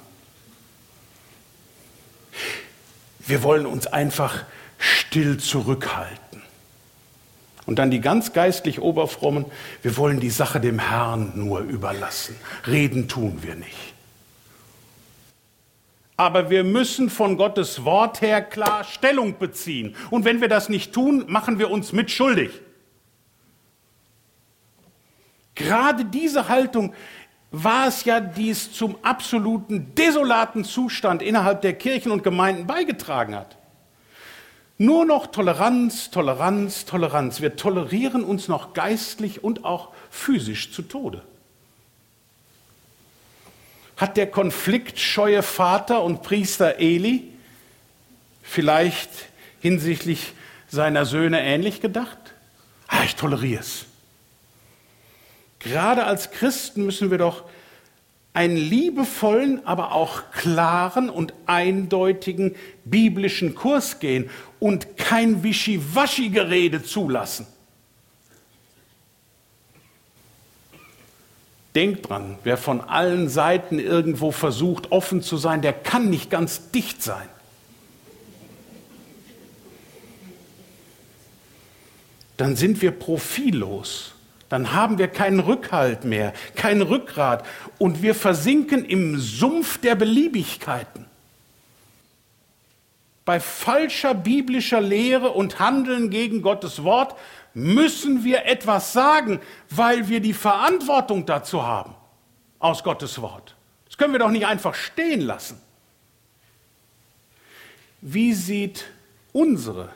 [3.26, 4.44] Wir wollen uns einfach
[4.78, 6.42] still zurückhalten.
[7.66, 9.44] Und dann die ganz geistlich Oberfrommen,
[9.82, 12.34] wir wollen die Sache dem Herrn nur überlassen.
[12.66, 13.94] Reden tun wir nicht
[16.20, 19.96] aber wir müssen von Gottes Wort her klar Stellung beziehen.
[20.10, 22.50] Und wenn wir das nicht tun, machen wir uns mitschuldig.
[25.54, 26.92] Gerade diese Haltung
[27.52, 33.34] war es ja, die es zum absoluten desolaten Zustand innerhalb der Kirchen und Gemeinden beigetragen
[33.34, 33.56] hat.
[34.78, 37.40] Nur noch Toleranz, Toleranz, Toleranz.
[37.40, 41.22] Wir tolerieren uns noch geistlich und auch physisch zu Tode.
[43.96, 47.24] Hat der konfliktscheue Vater und Priester Eli
[48.42, 49.10] vielleicht
[49.60, 50.32] hinsichtlich
[50.68, 52.16] seiner Söhne ähnlich gedacht?
[52.88, 53.84] Ah, ich toleriere es.
[55.60, 57.44] Gerade als Christen müssen wir doch
[58.32, 67.46] einen liebevollen, aber auch klaren und eindeutigen biblischen Kurs gehen und kein Wischiwaschi-Gerede zulassen.
[71.74, 76.70] Denkt dran, wer von allen Seiten irgendwo versucht, offen zu sein, der kann nicht ganz
[76.70, 77.28] dicht sein.
[82.36, 84.14] Dann sind wir profillos.
[84.50, 87.46] Dann haben wir keinen Rückhalt mehr, kein Rückgrat
[87.78, 91.06] und wir versinken im Sumpf der Beliebigkeiten.
[93.24, 97.16] Bei falscher biblischer Lehre und Handeln gegen Gottes Wort
[97.54, 101.94] müssen wir etwas sagen, weil wir die Verantwortung dazu haben
[102.58, 103.54] aus Gottes Wort.
[103.86, 105.60] Das können wir doch nicht einfach stehen lassen.
[108.00, 108.86] Wie sieht
[109.32, 109.90] unsere,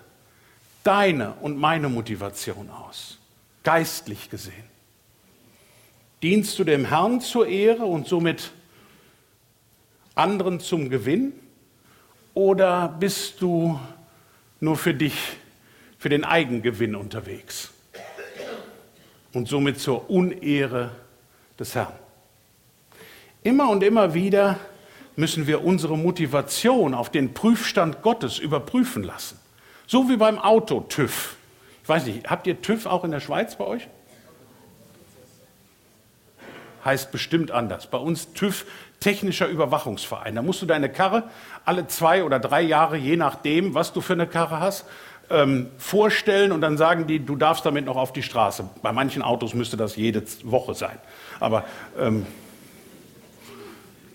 [0.85, 3.19] deine und meine Motivation aus,
[3.65, 4.65] geistlich gesehen?
[6.23, 8.53] Dienst du dem Herrn zur Ehre und somit
[10.15, 11.33] anderen zum Gewinn?
[12.35, 13.79] Oder bist du
[14.61, 15.15] nur für dich
[15.99, 17.71] für den Eigengewinn unterwegs
[19.33, 20.91] und somit zur Unehre
[21.59, 21.93] des Herrn.
[23.43, 24.59] Immer und immer wieder
[25.17, 29.39] müssen wir unsere Motivation auf den Prüfstand Gottes überprüfen lassen.
[29.87, 31.37] So wie beim Auto TÜV.
[31.85, 33.89] Ich weiß nicht, habt ihr TÜV auch in der Schweiz bei euch?
[36.83, 37.89] Heißt bestimmt anders.
[37.89, 38.65] Bei uns TÜV,
[39.01, 40.35] Technischer Überwachungsverein.
[40.35, 41.25] Da musst du deine Karre
[41.67, 44.87] alle zwei oder drei Jahre, je nachdem, was du für eine Karre hast,
[45.29, 48.67] ähm, vorstellen und dann sagen die, du darfst damit noch auf die Straße.
[48.81, 50.99] Bei manchen Autos müsste das jede Woche sein.
[51.39, 51.65] Aber
[51.99, 52.25] ähm,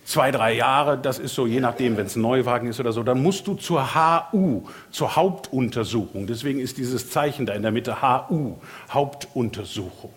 [0.10, 3.03] zwei, drei Jahre, das ist so, je nachdem, wenn es ein Neuwagen ist oder so,
[3.03, 6.26] dann musst du zur HU, zur Hauptuntersuchung.
[6.26, 8.55] Deswegen ist dieses Zeichen da in der Mitte HU,
[8.89, 10.12] Hauptuntersuchung.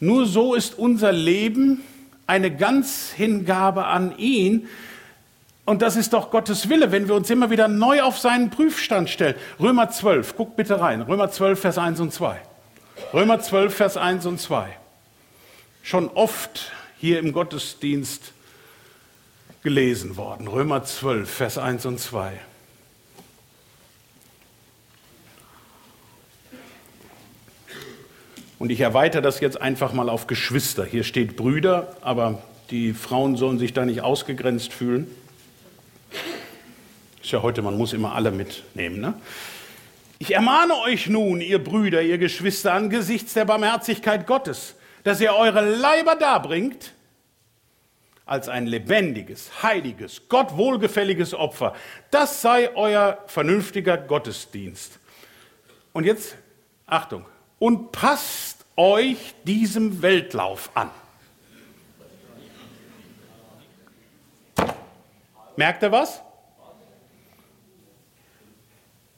[0.00, 1.82] Nur so ist unser Leben
[2.26, 4.66] eine ganz Hingabe an ihn,
[5.68, 9.10] Und das ist doch Gottes Wille, wenn wir uns immer wieder neu auf seinen Prüfstand
[9.10, 9.34] stellen.
[9.58, 11.02] Römer 12, guck bitte rein.
[11.02, 12.36] Römer 12, Vers 1 und 2.
[13.12, 14.68] Römer 12, Vers 1 und 2.
[15.86, 18.32] Schon oft hier im Gottesdienst
[19.62, 20.48] gelesen worden.
[20.48, 22.40] Römer 12, Vers 1 und 2.
[28.58, 30.84] Und ich erweitere das jetzt einfach mal auf Geschwister.
[30.84, 35.06] Hier steht Brüder, aber die Frauen sollen sich da nicht ausgegrenzt fühlen.
[37.22, 39.00] Ist ja heute, man muss immer alle mitnehmen.
[39.00, 39.14] Ne?
[40.18, 44.74] Ich ermahne euch nun, ihr Brüder, ihr Geschwister, angesichts der Barmherzigkeit Gottes,
[45.06, 46.92] dass ihr eure Leiber darbringt
[48.24, 51.74] als ein lebendiges, heiliges, Gott wohlgefälliges Opfer.
[52.10, 54.98] Das sei euer vernünftiger Gottesdienst.
[55.92, 56.36] Und jetzt,
[56.86, 57.24] Achtung,
[57.60, 60.90] und passt euch diesem Weltlauf an.
[65.54, 66.20] Merkt ihr was?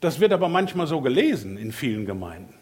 [0.01, 2.53] Das wird aber manchmal so gelesen in vielen Gemeinden.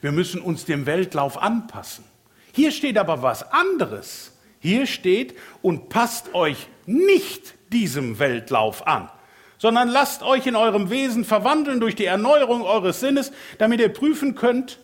[0.00, 2.11] Wir müssen uns dem Weltlauf anpassen.
[2.52, 4.32] Hier steht aber was anderes.
[4.60, 9.10] Hier steht, und passt euch nicht diesem Weltlauf an,
[9.58, 14.34] sondern lasst euch in eurem Wesen verwandeln durch die Erneuerung eures Sinnes, damit ihr prüfen
[14.36, 14.78] könnt,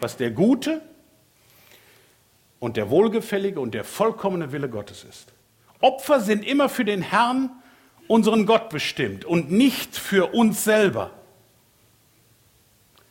[0.00, 0.82] was der gute
[2.60, 5.32] und der wohlgefällige und der vollkommene Wille Gottes ist.
[5.80, 7.50] Opfer sind immer für den Herrn,
[8.06, 11.10] unseren Gott bestimmt und nicht für uns selber.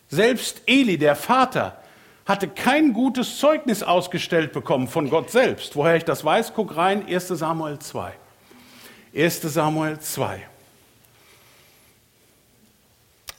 [0.08, 1.83] Selbst Eli, der Vater,
[2.26, 5.76] hatte kein gutes Zeugnis ausgestellt bekommen von Gott selbst.
[5.76, 8.14] Woher ich das weiß, guck rein, 1 Samuel 2.
[9.16, 10.48] 1 Samuel 2.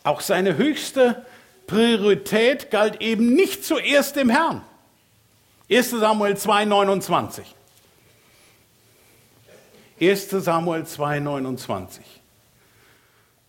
[0.02, 1.24] Auch seine höchste
[1.66, 4.62] Priorität galt eben nicht zuerst dem Herrn.
[5.70, 7.54] 1 Samuel 2, 29.
[9.98, 12.04] 1 Samuel 2, 29.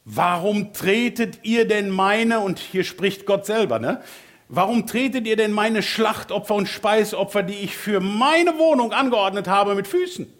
[0.05, 4.01] Warum tretet ihr denn meine, und hier spricht Gott selber, ne?
[4.47, 9.73] Warum tretet ihr denn meine Schlachtopfer und Speisopfer, die ich für meine Wohnung angeordnet habe,
[9.73, 10.31] mit Füßen?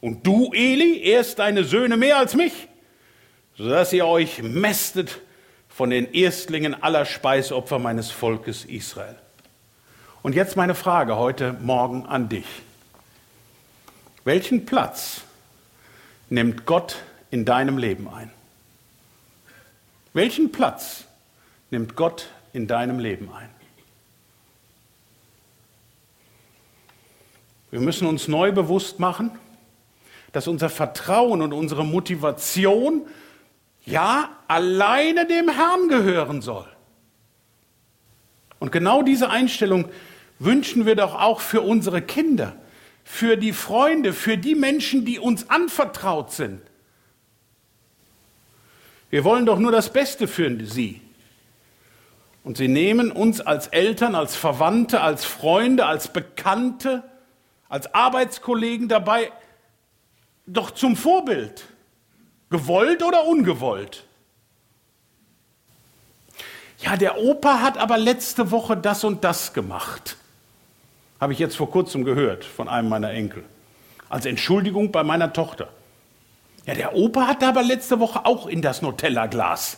[0.00, 2.68] Und du, Eli, erst deine Söhne mehr als mich,
[3.56, 5.20] sodass ihr euch mästet
[5.68, 9.16] von den Erstlingen aller Speisopfer meines Volkes Israel.
[10.22, 12.46] Und jetzt meine Frage heute Morgen an dich.
[14.24, 15.22] Welchen Platz
[16.28, 16.96] nimmt Gott
[17.30, 18.30] in deinem Leben ein?
[20.14, 21.04] Welchen Platz
[21.70, 23.48] nimmt Gott in deinem Leben ein?
[27.70, 29.30] Wir müssen uns neu bewusst machen,
[30.32, 33.06] dass unser Vertrauen und unsere Motivation
[33.86, 36.66] ja alleine dem Herrn gehören soll.
[38.58, 39.88] Und genau diese Einstellung
[40.40, 42.56] wünschen wir doch auch für unsere Kinder,
[43.04, 46.60] für die Freunde, für die Menschen, die uns anvertraut sind.
[49.10, 51.00] Wir wollen doch nur das Beste für sie.
[52.48, 57.02] Und sie nehmen uns als Eltern, als Verwandte, als Freunde, als Bekannte,
[57.68, 59.30] als Arbeitskollegen dabei
[60.46, 61.66] doch zum Vorbild.
[62.48, 64.06] Gewollt oder ungewollt?
[66.78, 70.16] Ja, der Opa hat aber letzte Woche das und das gemacht.
[71.20, 73.44] Habe ich jetzt vor kurzem gehört von einem meiner Enkel.
[74.08, 75.68] Als Entschuldigung bei meiner Tochter.
[76.64, 79.76] Ja, der Opa hat aber letzte Woche auch in das Nutella-Glas.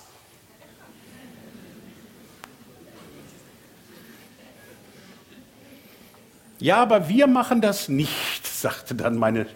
[6.60, 9.46] Ja, aber wir machen das nicht, sagte dann meine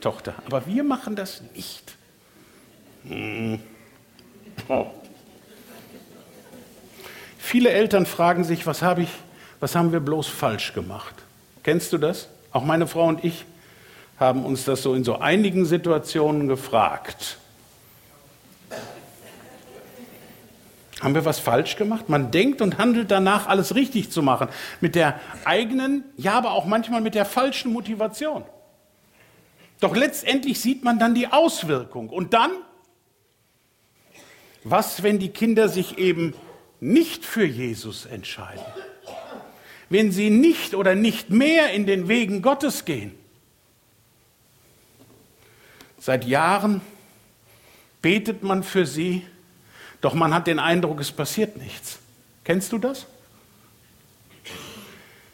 [0.00, 0.34] Tochter.
[0.44, 1.94] Aber wir machen das nicht.
[3.04, 3.60] Hm.
[4.68, 4.86] Oh.
[7.38, 9.08] Viele Eltern fragen sich, was, hab ich,
[9.60, 11.14] was haben wir bloß falsch gemacht?
[11.62, 12.28] Kennst du das?
[12.52, 13.44] Auch meine Frau und ich
[14.18, 17.37] haben uns das so in so einigen Situationen gefragt.
[21.00, 22.08] Haben wir was falsch gemacht?
[22.08, 24.48] Man denkt und handelt danach, alles richtig zu machen.
[24.80, 28.44] Mit der eigenen, ja, aber auch manchmal mit der falschen Motivation.
[29.80, 32.08] Doch letztendlich sieht man dann die Auswirkung.
[32.08, 32.50] Und dann,
[34.64, 36.34] was, wenn die Kinder sich eben
[36.80, 38.64] nicht für Jesus entscheiden?
[39.88, 43.14] Wenn sie nicht oder nicht mehr in den Wegen Gottes gehen?
[46.00, 46.80] Seit Jahren
[48.02, 49.24] betet man für sie,
[50.00, 51.98] doch man hat den Eindruck, es passiert nichts.
[52.44, 53.06] Kennst du das?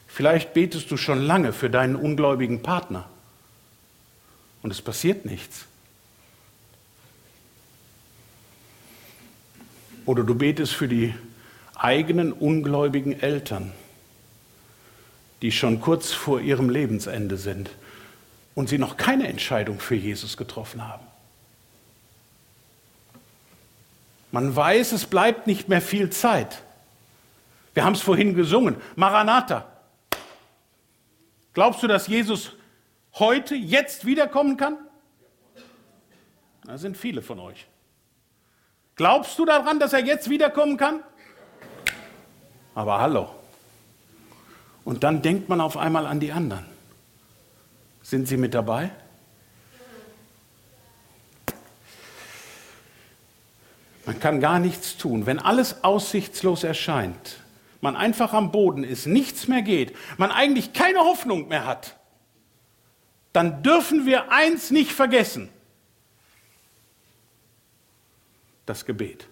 [0.07, 3.05] Vielleicht betest du schon lange für deinen ungläubigen Partner
[4.63, 5.65] und es passiert nichts.
[10.05, 11.13] Oder du betest für die
[11.75, 13.71] eigenen ungläubigen Eltern,
[15.41, 17.69] die schon kurz vor ihrem Lebensende sind
[18.53, 21.05] und sie noch keine Entscheidung für Jesus getroffen haben.
[24.35, 26.61] Man weiß, es bleibt nicht mehr viel Zeit.
[27.73, 28.75] Wir haben es vorhin gesungen.
[28.97, 29.65] Maranatha.
[31.53, 32.51] Glaubst du, dass Jesus
[33.13, 34.77] heute, jetzt wiederkommen kann?
[36.65, 37.65] Da sind viele von euch.
[38.97, 40.99] Glaubst du daran, dass er jetzt wiederkommen kann?
[42.73, 43.29] Aber hallo.
[44.83, 46.65] Und dann denkt man auf einmal an die anderen.
[48.01, 48.91] Sind sie mit dabei?
[54.05, 55.25] Man kann gar nichts tun.
[55.25, 57.37] Wenn alles aussichtslos erscheint,
[57.81, 61.97] man einfach am Boden ist, nichts mehr geht, man eigentlich keine Hoffnung mehr hat,
[63.33, 65.49] dann dürfen wir eins nicht vergessen.
[68.65, 69.27] Das Gebet.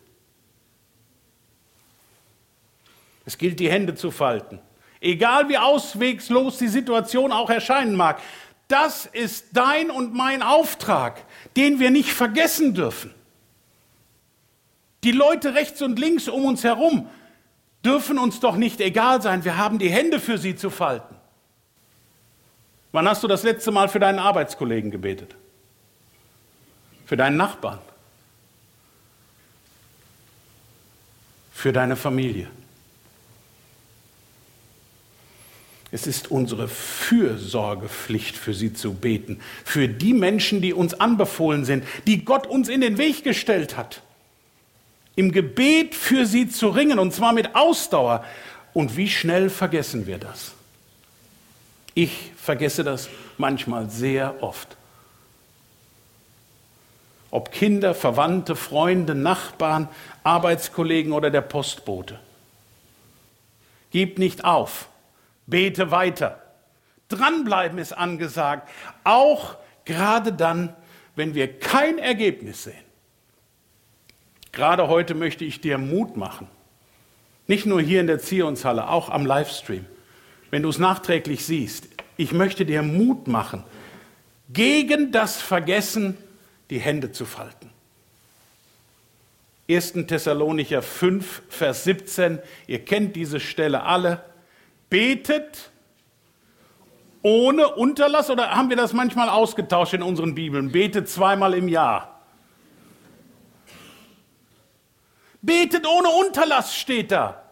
[3.25, 4.59] Es gilt, die Hände zu falten.
[4.99, 8.21] Egal wie auswegslos die Situation auch erscheinen mag,
[8.67, 11.23] das ist dein und mein Auftrag,
[11.55, 13.13] den wir nicht vergessen dürfen.
[15.03, 17.07] Die Leute rechts und links um uns herum
[17.83, 19.43] dürfen uns doch nicht egal sein.
[19.43, 21.15] Wir haben die Hände für sie zu falten.
[22.93, 25.35] Wann hast du das letzte Mal für deinen Arbeitskollegen gebetet?
[27.05, 27.79] Für deinen Nachbarn?
[31.51, 32.49] Für deine Familie?
[35.91, 41.83] Es ist unsere Fürsorgepflicht, für sie zu beten, für die Menschen, die uns anbefohlen sind,
[42.07, 44.01] die Gott uns in den Weg gestellt hat.
[45.15, 48.23] Im Gebet für sie zu ringen, und zwar mit Ausdauer.
[48.73, 50.53] Und wie schnell vergessen wir das?
[51.93, 54.75] Ich vergesse das manchmal sehr oft.
[57.29, 59.87] Ob Kinder, Verwandte, Freunde, Nachbarn,
[60.23, 62.19] Arbeitskollegen oder der Postbote.
[63.91, 64.87] Gib nicht auf.
[65.45, 66.41] Bete weiter.
[67.09, 68.69] Dranbleiben ist angesagt,
[69.03, 69.55] auch
[69.85, 70.75] gerade dann,
[71.15, 72.82] wenn wir kein Ergebnis sehen.
[74.53, 76.47] Gerade heute möchte ich dir Mut machen.
[77.47, 79.85] Nicht nur hier in der Zionshalle, auch am Livestream.
[80.49, 83.65] Wenn du es nachträglich siehst, ich möchte dir Mut machen,
[84.49, 86.17] gegen das Vergessen
[86.69, 87.69] die Hände zu falten.
[89.69, 89.93] 1.
[90.07, 94.23] Thessalonicher 5, Vers 17, ihr kennt diese Stelle alle
[94.93, 95.71] betet
[97.23, 100.71] ohne Unterlass oder haben wir das manchmal ausgetauscht in unseren Bibeln?
[100.71, 102.12] Betet zweimal im Jahr.
[105.43, 107.43] Betet ohne Unterlass steht da.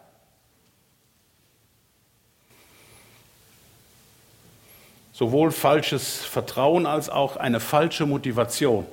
[5.12, 8.86] Sowohl falsches Vertrauen als auch eine falsche Motivation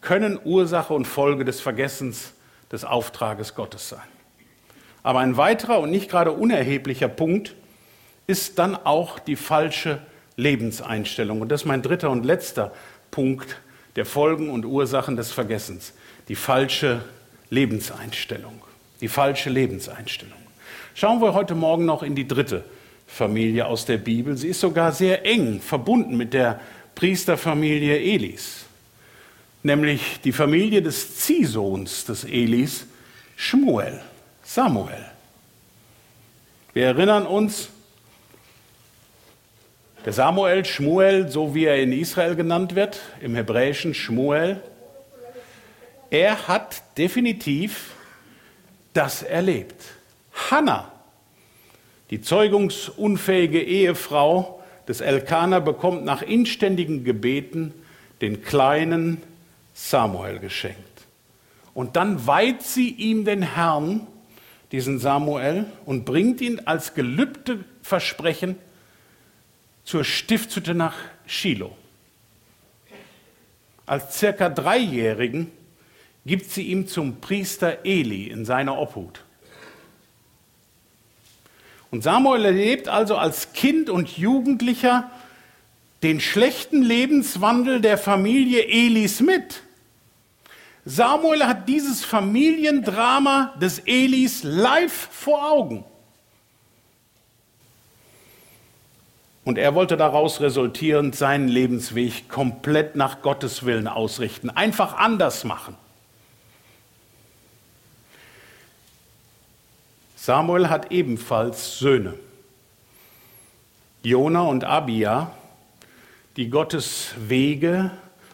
[0.00, 2.32] können Ursache und Folge des Vergessens
[2.70, 4.00] des Auftrages Gottes sein.
[5.02, 7.56] Aber ein weiterer und nicht gerade unerheblicher Punkt
[8.28, 9.98] ist dann auch die falsche
[10.36, 11.40] Lebenseinstellung.
[11.40, 12.72] Und das ist mein dritter und letzter
[13.10, 13.60] Punkt
[13.96, 15.92] der Folgen und Ursachen des Vergessens.
[16.28, 17.02] Die falsche
[17.52, 18.62] Lebenseinstellung.
[19.02, 20.38] Die falsche Lebenseinstellung.
[20.94, 22.64] Schauen wir heute Morgen noch in die dritte
[23.06, 24.38] Familie aus der Bibel.
[24.38, 26.60] Sie ist sogar sehr eng verbunden mit der
[26.94, 28.64] Priesterfamilie Elis,
[29.62, 32.86] nämlich die Familie des Ziehsohns des Elis,
[33.36, 34.00] Schmuel,
[34.42, 35.04] Samuel.
[36.72, 37.68] Wir erinnern uns,
[40.06, 44.62] der Samuel, Schmuel, so wie er in Israel genannt wird, im Hebräischen Schmuel,
[46.12, 47.94] er hat definitiv
[48.92, 49.82] das erlebt.
[50.50, 50.92] Hannah,
[52.10, 57.72] die zeugungsunfähige Ehefrau des Elkanah, bekommt nach inständigen Gebeten
[58.20, 59.22] den kleinen
[59.72, 60.78] Samuel geschenkt.
[61.72, 64.06] Und dann weiht sie ihm den Herrn,
[64.70, 68.56] diesen Samuel, und bringt ihn als gelübde Versprechen
[69.84, 70.96] zur Stiftshütte nach
[71.26, 71.74] Shiloh.
[73.86, 75.50] Als circa Dreijährigen
[76.24, 79.24] gibt sie ihm zum Priester Eli in seiner Obhut.
[81.90, 85.10] Und Samuel erlebt also als Kind und Jugendlicher
[86.02, 89.62] den schlechten Lebenswandel der Familie Elis mit.
[90.84, 95.84] Samuel hat dieses Familiendrama des Elis live vor Augen.
[99.44, 105.76] Und er wollte daraus resultierend seinen Lebensweg komplett nach Gottes Willen ausrichten, einfach anders machen.
[110.24, 112.14] Samuel hat ebenfalls Söhne,
[114.04, 115.32] Jona und Abia,
[116.36, 117.90] die Gottes Wege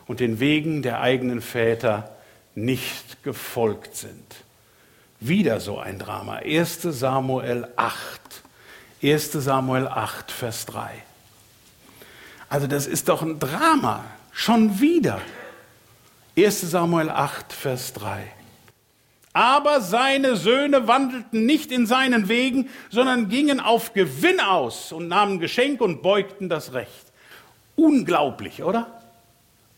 [0.07, 2.15] und den Wegen der eigenen Väter
[2.55, 4.37] nicht gefolgt sind.
[5.19, 6.35] Wieder so ein Drama.
[6.35, 8.21] 1 Samuel 8.
[9.03, 10.91] 1 Samuel 8, Vers 3.
[12.51, 15.23] Also das ist doch ein Drama, schon wieder.
[16.37, 18.38] 1 Samuel 8, Vers 3.
[19.39, 25.39] Aber seine Söhne wandelten nicht in seinen Wegen, sondern gingen auf Gewinn aus und nahmen
[25.39, 27.13] Geschenk und beugten das Recht.
[27.77, 29.01] Unglaublich, oder?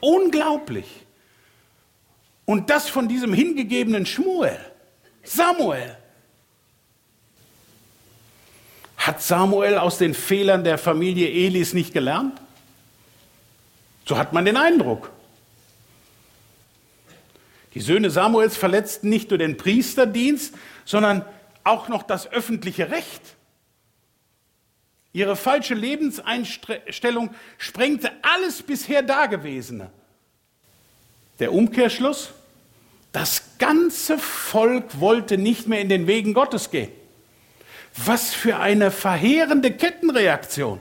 [0.01, 0.87] Unglaublich.
[2.47, 4.59] Und das von diesem hingegebenen Schmuel,
[5.25, 5.95] Samuel.
[8.97, 12.41] Hat Samuel aus den Fehlern der Familie Elis nicht gelernt?
[14.07, 15.11] So hat man den Eindruck.
[17.75, 20.55] Die Söhne Samuels verletzten nicht nur den Priesterdienst,
[20.85, 21.25] sondern
[21.63, 23.23] auch noch das öffentliche Recht.
[25.13, 29.91] Ihre falsche Lebenseinstellung sprengte alles bisher Dagewesene.
[31.39, 32.33] Der Umkehrschluss?
[33.13, 36.93] Das ganze Volk wollte nicht mehr in den Wegen Gottes gehen.
[37.97, 40.81] Was für eine verheerende Kettenreaktion.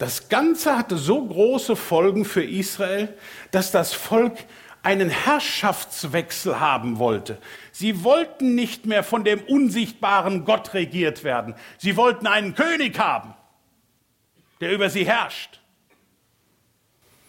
[0.00, 3.14] Das Ganze hatte so große Folgen für Israel,
[3.50, 4.32] dass das Volk
[4.82, 7.36] einen Herrschaftswechsel haben wollte.
[7.70, 11.54] Sie wollten nicht mehr von dem unsichtbaren Gott regiert werden.
[11.76, 13.34] Sie wollten einen König haben,
[14.62, 15.60] der über sie herrscht.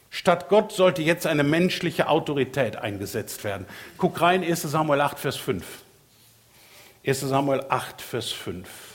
[0.10, 3.66] Statt Gott sollte jetzt eine menschliche Autorität eingesetzt werden.
[3.98, 5.66] Guck rein, 1 Samuel 8, Vers 5.
[7.06, 8.91] 1 Samuel 8, Vers 5.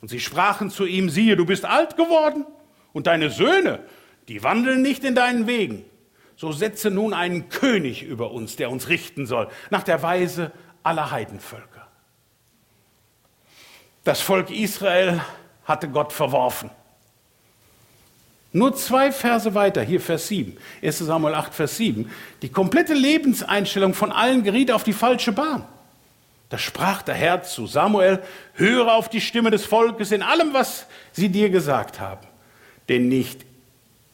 [0.00, 2.46] Und sie sprachen zu ihm, siehe, du bist alt geworden
[2.92, 3.80] und deine Söhne,
[4.28, 5.84] die wandeln nicht in deinen Wegen.
[6.36, 11.10] So setze nun einen König über uns, der uns richten soll, nach der Weise aller
[11.10, 11.86] Heidenvölker.
[14.04, 15.20] Das Volk Israel
[15.64, 16.70] hatte Gott verworfen.
[18.52, 22.10] Nur zwei Verse weiter, hier Vers 7, 1 Samuel 8, Vers 7,
[22.42, 25.64] die komplette Lebenseinstellung von allen geriet auf die falsche Bahn.
[26.50, 28.20] Da sprach der Herr zu Samuel,
[28.54, 32.26] höre auf die Stimme des Volkes in allem, was sie dir gesagt haben.
[32.88, 33.46] Denn nicht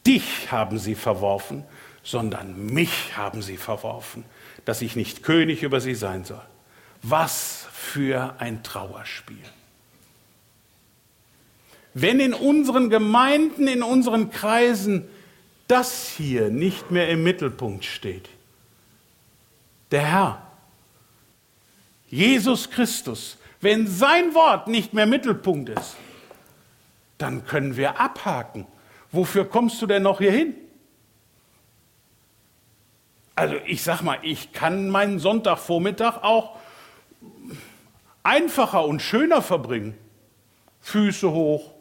[0.05, 1.63] dich haben sie verworfen,
[2.03, 4.23] sondern mich haben sie verworfen,
[4.65, 6.41] dass ich nicht König über sie sein soll.
[7.01, 9.37] Was für ein Trauerspiel.
[11.95, 15.07] Wenn in unseren Gemeinden, in unseren Kreisen
[15.67, 18.29] das hier nicht mehr im Mittelpunkt steht,
[19.89, 20.46] der Herr,
[22.09, 25.95] Jesus Christus, wenn sein Wort nicht mehr Mittelpunkt ist,
[27.17, 28.65] dann können wir abhaken.
[29.11, 30.55] Wofür kommst du denn noch hier hin?
[33.35, 36.57] Also ich sag mal, ich kann meinen Sonntagvormittag auch
[38.23, 39.95] einfacher und schöner verbringen.
[40.81, 41.71] Füße hoch.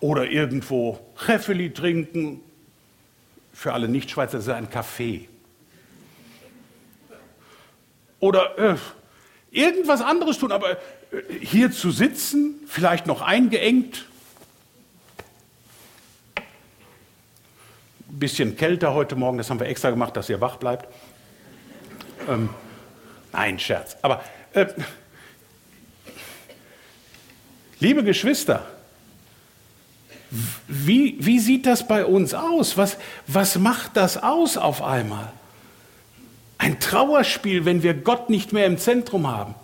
[0.00, 2.40] Oder irgendwo Reffeli trinken.
[3.52, 5.28] Für alle Nichtschweizer ist es ein Kaffee
[8.20, 8.76] oder äh,
[9.50, 10.76] irgendwas anderes tun, aber äh,
[11.40, 14.06] hier zu sitzen, vielleicht noch eingeengt,
[18.08, 20.86] bisschen kälter heute Morgen, das haben wir extra gemacht, dass ihr wach bleibt.
[22.28, 22.48] Ähm,
[23.32, 23.96] nein, Scherz.
[24.02, 24.66] Aber äh,
[27.78, 28.66] liebe Geschwister,
[30.66, 32.76] wie, wie sieht das bei uns aus?
[32.76, 32.96] Was,
[33.26, 35.32] was macht das aus auf einmal?
[36.58, 39.54] Ein Trauerspiel, wenn wir Gott nicht mehr im Zentrum haben.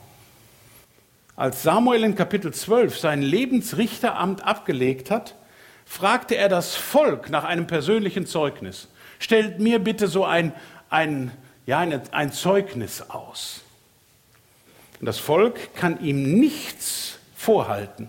[1.37, 5.35] Als Samuel in Kapitel 12 sein Lebensrichteramt abgelegt hat,
[5.87, 8.89] fragte er das Volk nach einem persönlichen Zeugnis.
[9.19, 10.53] Stellt mir bitte so ein,
[10.91, 11.31] ein,
[11.67, 13.63] ja, ein, ein Zeugnis aus.
[15.01, 18.09] Und das Volk kann ihm nichts vorhalten.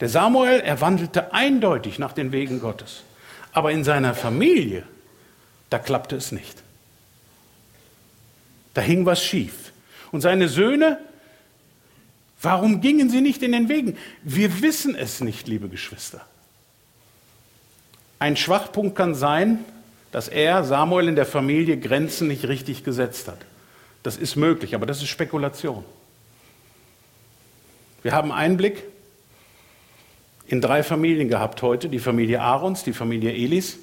[0.00, 3.04] Der Samuel, er wandelte eindeutig nach den Wegen Gottes.
[3.52, 4.82] Aber in seiner Familie,
[5.70, 6.63] da klappte es nicht.
[8.74, 9.72] Da hing was schief.
[10.12, 10.98] Und seine Söhne,
[12.42, 13.96] warum gingen sie nicht in den Wegen?
[14.22, 16.20] Wir wissen es nicht, liebe Geschwister.
[18.18, 19.64] Ein Schwachpunkt kann sein,
[20.12, 23.38] dass er, Samuel, in der Familie Grenzen nicht richtig gesetzt hat.
[24.02, 25.84] Das ist möglich, aber das ist Spekulation.
[28.02, 28.84] Wir haben Einblick
[30.46, 33.78] in drei Familien gehabt heute, die Familie Aarons, die Familie Elis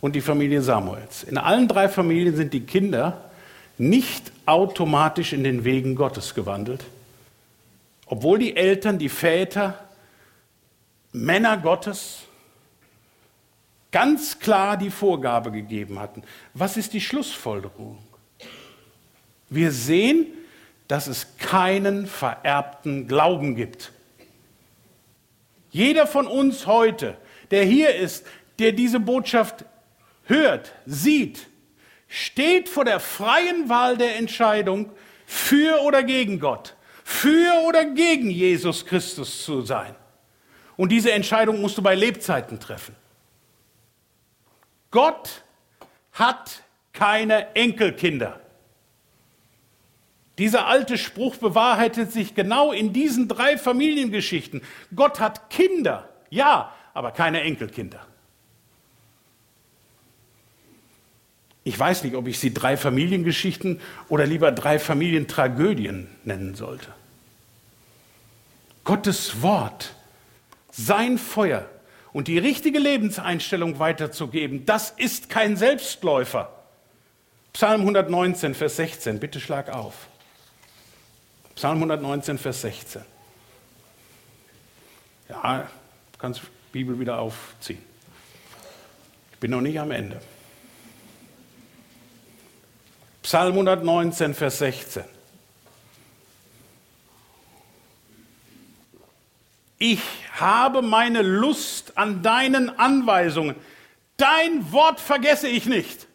[0.00, 1.22] und die Familie Samuels.
[1.24, 3.30] In allen drei Familien sind die Kinder
[3.78, 6.84] nicht automatisch in den Wegen Gottes gewandelt,
[8.06, 9.78] obwohl die Eltern, die Väter,
[11.12, 12.22] Männer Gottes
[13.90, 16.22] ganz klar die Vorgabe gegeben hatten.
[16.52, 17.98] Was ist die Schlussfolgerung?
[19.48, 20.26] Wir sehen,
[20.88, 23.92] dass es keinen vererbten Glauben gibt.
[25.70, 27.16] Jeder von uns heute,
[27.50, 28.26] der hier ist,
[28.58, 29.64] der diese Botschaft
[30.24, 31.46] hört, sieht,
[32.14, 34.92] steht vor der freien Wahl der Entscheidung,
[35.26, 39.96] für oder gegen Gott, für oder gegen Jesus Christus zu sein.
[40.76, 42.94] Und diese Entscheidung musst du bei Lebzeiten treffen.
[44.92, 45.42] Gott
[46.12, 46.62] hat
[46.92, 48.38] keine Enkelkinder.
[50.38, 54.62] Dieser alte Spruch bewahrheitet sich genau in diesen drei Familiengeschichten.
[54.94, 58.06] Gott hat Kinder, ja, aber keine Enkelkinder.
[61.64, 66.88] Ich weiß nicht, ob ich sie drei Familiengeschichten oder lieber drei Familientragödien nennen sollte.
[68.84, 69.94] Gottes Wort,
[70.70, 71.66] sein Feuer
[72.12, 76.50] und die richtige Lebenseinstellung weiterzugeben, das ist kein Selbstläufer.
[77.54, 80.08] Psalm 119, Vers 16, bitte schlag auf.
[81.54, 83.02] Psalm 119, Vers 16.
[85.30, 85.66] Ja,
[86.18, 86.42] kannst
[86.72, 87.82] Bibel wieder aufziehen.
[89.32, 90.20] Ich bin noch nicht am Ende.
[93.24, 95.02] Psalm 119, Vers 16.
[99.78, 100.02] Ich
[100.34, 103.56] habe meine Lust an deinen Anweisungen.
[104.18, 106.06] Dein Wort vergesse ich nicht.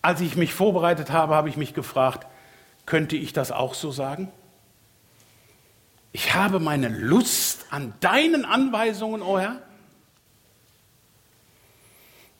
[0.00, 2.26] Als ich mich vorbereitet habe, habe ich mich gefragt,
[2.86, 4.32] könnte ich das auch so sagen?
[6.12, 9.62] Ich habe meine Lust an deinen Anweisungen, o oh Herr.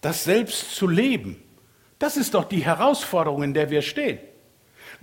[0.00, 1.41] Das selbst zu leben,
[2.02, 4.18] das ist doch die Herausforderung, in der wir stehen.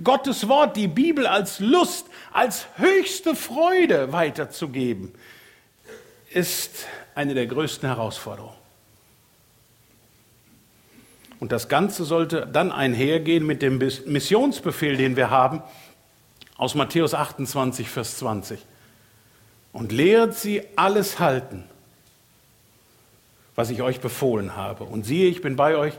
[0.04, 5.14] Gottes Wort, die Bibel als Lust, als höchste Freude weiterzugeben,
[6.30, 8.58] ist eine der größten Herausforderungen.
[11.40, 15.64] Und das Ganze sollte dann einhergehen mit dem Missionsbefehl, den wir haben,
[16.58, 18.60] aus Matthäus 28, Vers 20.
[19.72, 21.64] Und lehret sie alles halten,
[23.56, 24.84] was ich euch befohlen habe.
[24.84, 25.94] Und siehe, ich bin bei euch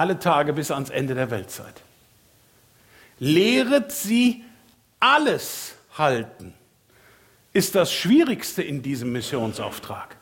[0.00, 1.82] alle Tage bis ans Ende der Weltzeit.
[3.18, 4.42] Lehret sie
[4.98, 6.54] alles halten,
[7.52, 10.16] ist das Schwierigste in diesem Missionsauftrag.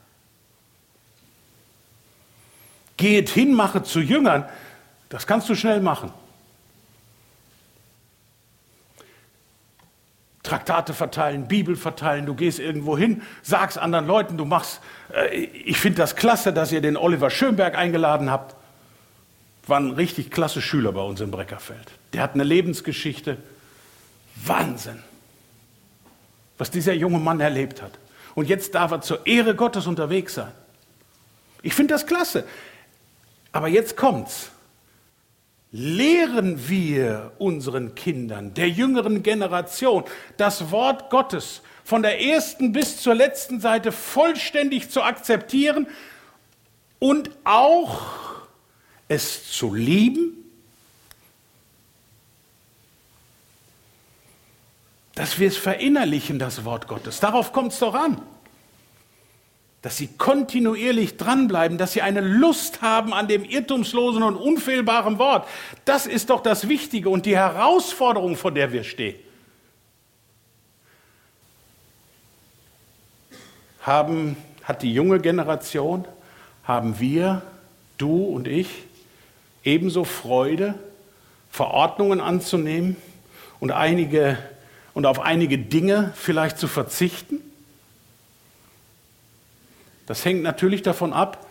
[2.97, 4.49] Geht hin, mache zu Jüngern.
[5.11, 6.13] Das kannst du schnell machen.
[10.43, 14.81] Traktate verteilen, Bibel verteilen, du gehst irgendwo hin, sagst anderen Leuten, du machst,
[15.15, 18.57] äh, ich finde das klasse, dass ihr den Oliver Schönberg eingeladen habt.
[19.69, 21.87] War ein richtig klasse Schüler bei uns im Breckerfeld.
[22.13, 23.37] Der hat eine Lebensgeschichte.
[24.45, 25.03] Wahnsinn,
[26.57, 27.93] was dieser junge Mann erlebt hat.
[28.35, 30.53] Und jetzt darf er zur Ehre Gottes unterwegs sein.
[31.63, 32.45] Ich finde das klasse.
[33.53, 34.51] Aber jetzt kommt's.
[35.71, 40.05] Lehren wir unseren Kindern, der jüngeren Generation,
[40.39, 45.87] das Wort Gottes von der ersten bis zur letzten Seite vollständig zu akzeptieren
[46.99, 48.28] und auch
[49.09, 50.35] es zu lieben?
[55.15, 57.19] Dass wir es verinnerlichen, das Wort Gottes.
[57.19, 58.23] Darauf kommt es doch an
[59.83, 65.49] dass sie kontinuierlich dranbleiben, dass sie eine Lust haben an dem irrtumslosen und unfehlbaren Wort.
[65.85, 69.17] Das ist doch das Wichtige und die Herausforderung, vor der wir stehen.
[73.83, 76.05] Haben, hat die junge Generation,
[76.65, 77.43] haben wir,
[77.99, 78.69] du und ich,
[79.65, 80.75] ebenso Freude,
[81.51, 82.97] Verordnungen anzunehmen
[83.61, 84.39] und, einige,
[84.95, 87.41] und auf einige Dinge vielleicht zu verzichten?
[90.07, 91.47] Das hängt natürlich davon ab,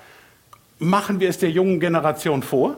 [0.79, 2.77] machen wir es der jungen Generation vor?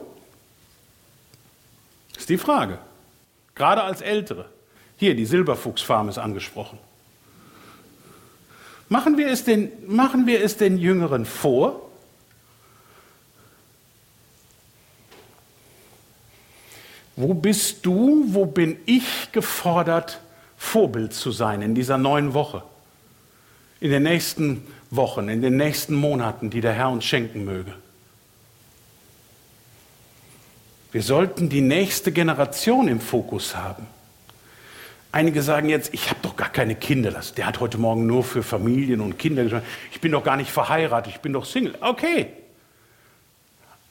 [2.16, 2.78] Ist die Frage.
[3.54, 4.46] Gerade als Ältere.
[4.96, 6.78] Hier, die Silberfuchsfarm ist angesprochen.
[8.90, 11.89] Machen wir es den, machen wir es den Jüngeren vor?
[17.20, 20.20] Wo bist du, wo bin ich gefordert,
[20.56, 22.62] Vorbild zu sein in dieser neuen Woche?
[23.78, 27.74] In den nächsten Wochen, in den nächsten Monaten, die der Herr uns schenken möge.
[30.92, 33.86] Wir sollten die nächste Generation im Fokus haben.
[35.12, 37.12] Einige sagen jetzt, ich habe doch gar keine Kinder.
[37.36, 39.66] Der hat heute Morgen nur für Familien und Kinder gesprochen.
[39.92, 41.76] Ich bin doch gar nicht verheiratet, ich bin doch Single.
[41.82, 42.28] Okay.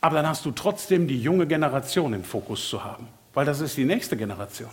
[0.02, 3.78] Aber dann hast du trotzdem die junge Generation im Fokus zu haben, weil das ist
[3.78, 4.72] die nächste Generation.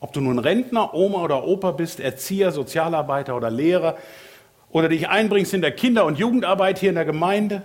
[0.00, 3.96] Ob du nun Rentner, Oma oder Opa bist, Erzieher, Sozialarbeiter oder Lehrer,
[4.70, 7.62] oder dich einbringst in der Kinder- und Jugendarbeit hier in der Gemeinde.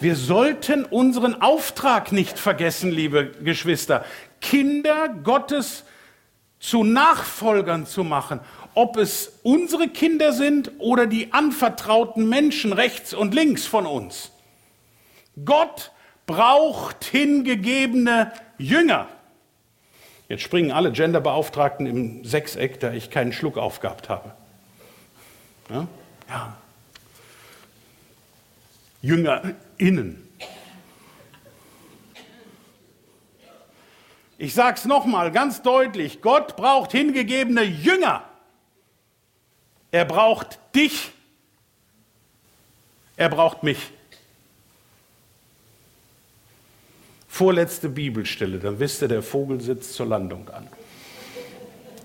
[0.00, 4.04] Wir sollten unseren Auftrag nicht vergessen, liebe Geschwister,
[4.40, 5.84] Kinder Gottes
[6.58, 8.40] zu Nachfolgern zu machen,
[8.74, 14.32] ob es unsere Kinder sind oder die anvertrauten Menschen rechts und links von uns.
[15.44, 15.92] Gott
[16.26, 19.08] braucht hingegebene Jünger.
[20.28, 24.32] Jetzt springen alle Genderbeauftragten im Sechseck, da ich keinen Schluck aufgehabt habe.
[25.68, 25.88] Ja?
[26.28, 26.56] Ja.
[29.02, 30.28] JüngerInnen.
[34.38, 38.22] Ich sage es nochmal ganz deutlich, Gott braucht hingegebene Jünger.
[39.90, 41.10] Er braucht dich.
[43.16, 43.90] Er braucht mich.
[47.40, 50.68] Vorletzte Bibelstelle, dann wisst ihr, der Vogel sitzt zur Landung an.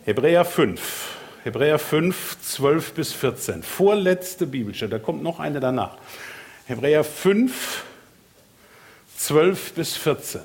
[0.06, 1.18] Hebräer 5.
[1.44, 3.62] Hebräer 5, 12 bis 14.
[3.62, 5.98] Vorletzte Bibelstelle, da kommt noch eine danach.
[6.68, 7.84] Hebräer 5,
[9.18, 10.40] 12 bis 14.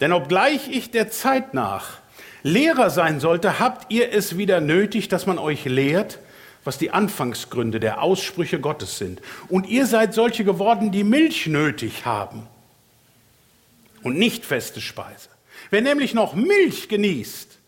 [0.00, 1.98] Denn obgleich ich der Zeit nach
[2.42, 6.18] Lehrer sein sollte, habt ihr es wieder nötig, dass man euch lehrt,
[6.64, 9.20] was die Anfangsgründe der Aussprüche Gottes sind.
[9.48, 12.46] Und ihr seid solche geworden, die Milch nötig haben
[14.02, 15.28] und nicht feste Speise.
[15.70, 17.58] Wer nämlich noch Milch genießt,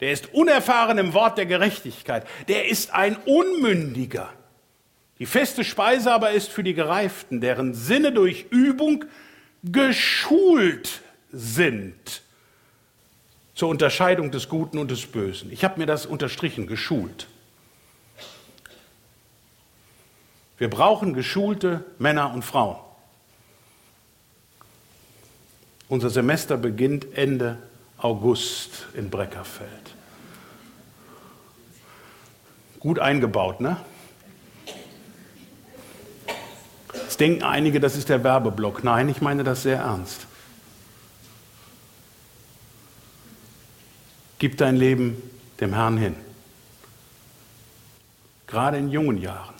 [0.00, 4.32] der ist unerfahren im Wort der Gerechtigkeit, der ist ein Unmündiger.
[5.18, 9.04] Die feste Speise aber ist für die Gereiften, deren Sinne durch Übung
[9.62, 11.00] geschult
[11.30, 12.22] sind
[13.62, 15.52] zur Unterscheidung des Guten und des Bösen.
[15.52, 17.28] Ich habe mir das unterstrichen, geschult.
[20.58, 22.74] Wir brauchen geschulte Männer und Frauen.
[25.88, 27.56] Unser Semester beginnt Ende
[27.98, 29.94] August in Breckerfeld.
[32.80, 33.76] Gut eingebaut, ne?
[36.94, 38.82] Jetzt denken einige, das ist der Werbeblock.
[38.82, 40.26] Nein, ich meine das sehr ernst.
[44.42, 45.22] Gib dein Leben
[45.60, 46.16] dem Herrn hin.
[48.48, 49.54] Gerade in jungen Jahren.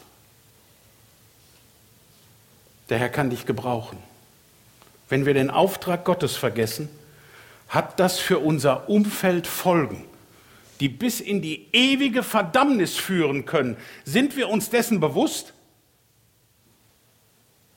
[2.89, 3.97] Der Herr kann dich gebrauchen.
[5.09, 6.89] Wenn wir den Auftrag Gottes vergessen,
[7.68, 10.05] hat das für unser Umfeld Folgen,
[10.80, 13.76] die bis in die ewige Verdammnis führen können.
[14.05, 15.53] Sind wir uns dessen bewusst?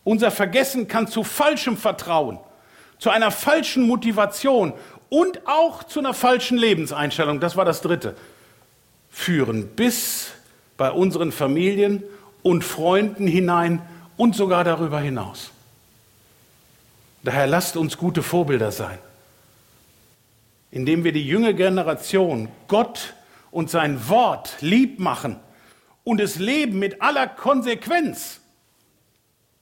[0.04, 2.40] Unser Vergessen kann zu falschem Vertrauen,
[2.98, 4.74] zu einer falschen Motivation
[5.10, 8.16] und auch zu einer falschen Lebenseinstellung, das war das Dritte,
[9.10, 10.32] führen bis
[10.78, 12.04] bei unseren Familien
[12.44, 13.82] und Freunden hinein
[14.18, 15.52] und sogar darüber hinaus.
[17.24, 19.00] Daher lasst uns gute Vorbilder sein,
[20.72, 23.16] indem wir die junge Generation Gott
[23.52, 25.38] und sein Wort lieb machen
[26.04, 28.42] und es leben mit aller Konsequenz.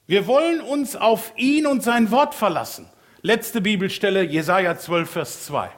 [0.08, 2.88] Wir wollen uns auf ihn und sein Wort verlassen.
[3.26, 5.70] Letzte Bibelstelle, Jesaja 12, Vers 2.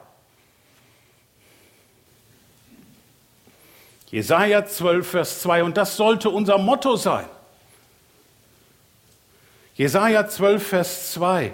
[4.10, 5.62] Jesaja 12, Vers 2.
[5.62, 7.26] Und das sollte unser Motto sein.
[9.76, 11.52] Jesaja 12, Vers 2.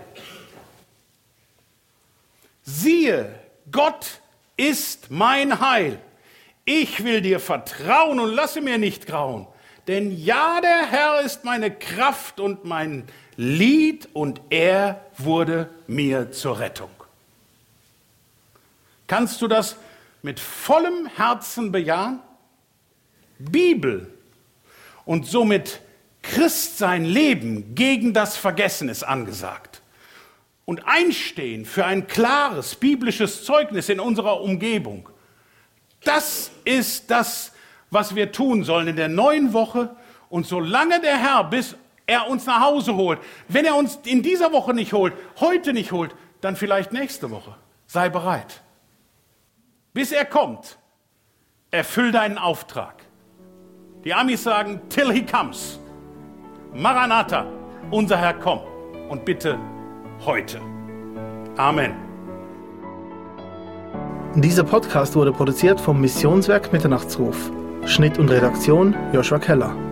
[2.63, 3.39] Siehe,
[3.71, 4.21] Gott
[4.57, 6.01] ist mein Heil.
[6.65, 9.47] Ich will dir vertrauen und lasse mir nicht grauen.
[9.89, 16.59] Denn ja, der Herr ist meine Kraft und mein Lied und er wurde mir zur
[16.59, 16.91] Rettung.
[19.07, 19.77] Kannst du das
[20.23, 22.21] mit vollem Herzen bejahen?
[23.39, 24.13] Bibel
[25.05, 25.81] und somit
[26.23, 29.83] Christ sein Leben gegen das Vergessen ist angesagt.
[30.65, 35.09] Und einstehen für ein klares biblisches Zeugnis in unserer Umgebung.
[36.05, 37.53] Das ist das,
[37.91, 39.95] was wir tun sollen in der neuen Woche.
[40.31, 41.77] Und solange der Herr bis
[42.07, 45.93] er uns nach Hause holt, wenn er uns in dieser Woche nicht holt, heute nicht
[45.93, 47.55] holt, dann vielleicht nächste Woche.
[47.87, 48.63] Sei bereit.
[49.93, 50.79] Bis er kommt,
[51.71, 53.05] erfüll deinen Auftrag.
[54.05, 55.79] Die Amis sagen, till he comes.
[56.75, 57.47] Maranatha,
[57.91, 58.61] unser Herr, komm.
[59.09, 59.59] Und bitte
[60.25, 60.61] heute.
[61.57, 61.95] Amen.
[64.35, 67.53] Dieser Podcast wurde produziert vom Missionswerk Mitternachtsruf.
[67.85, 69.92] Schnitt und Redaktion Joshua Keller.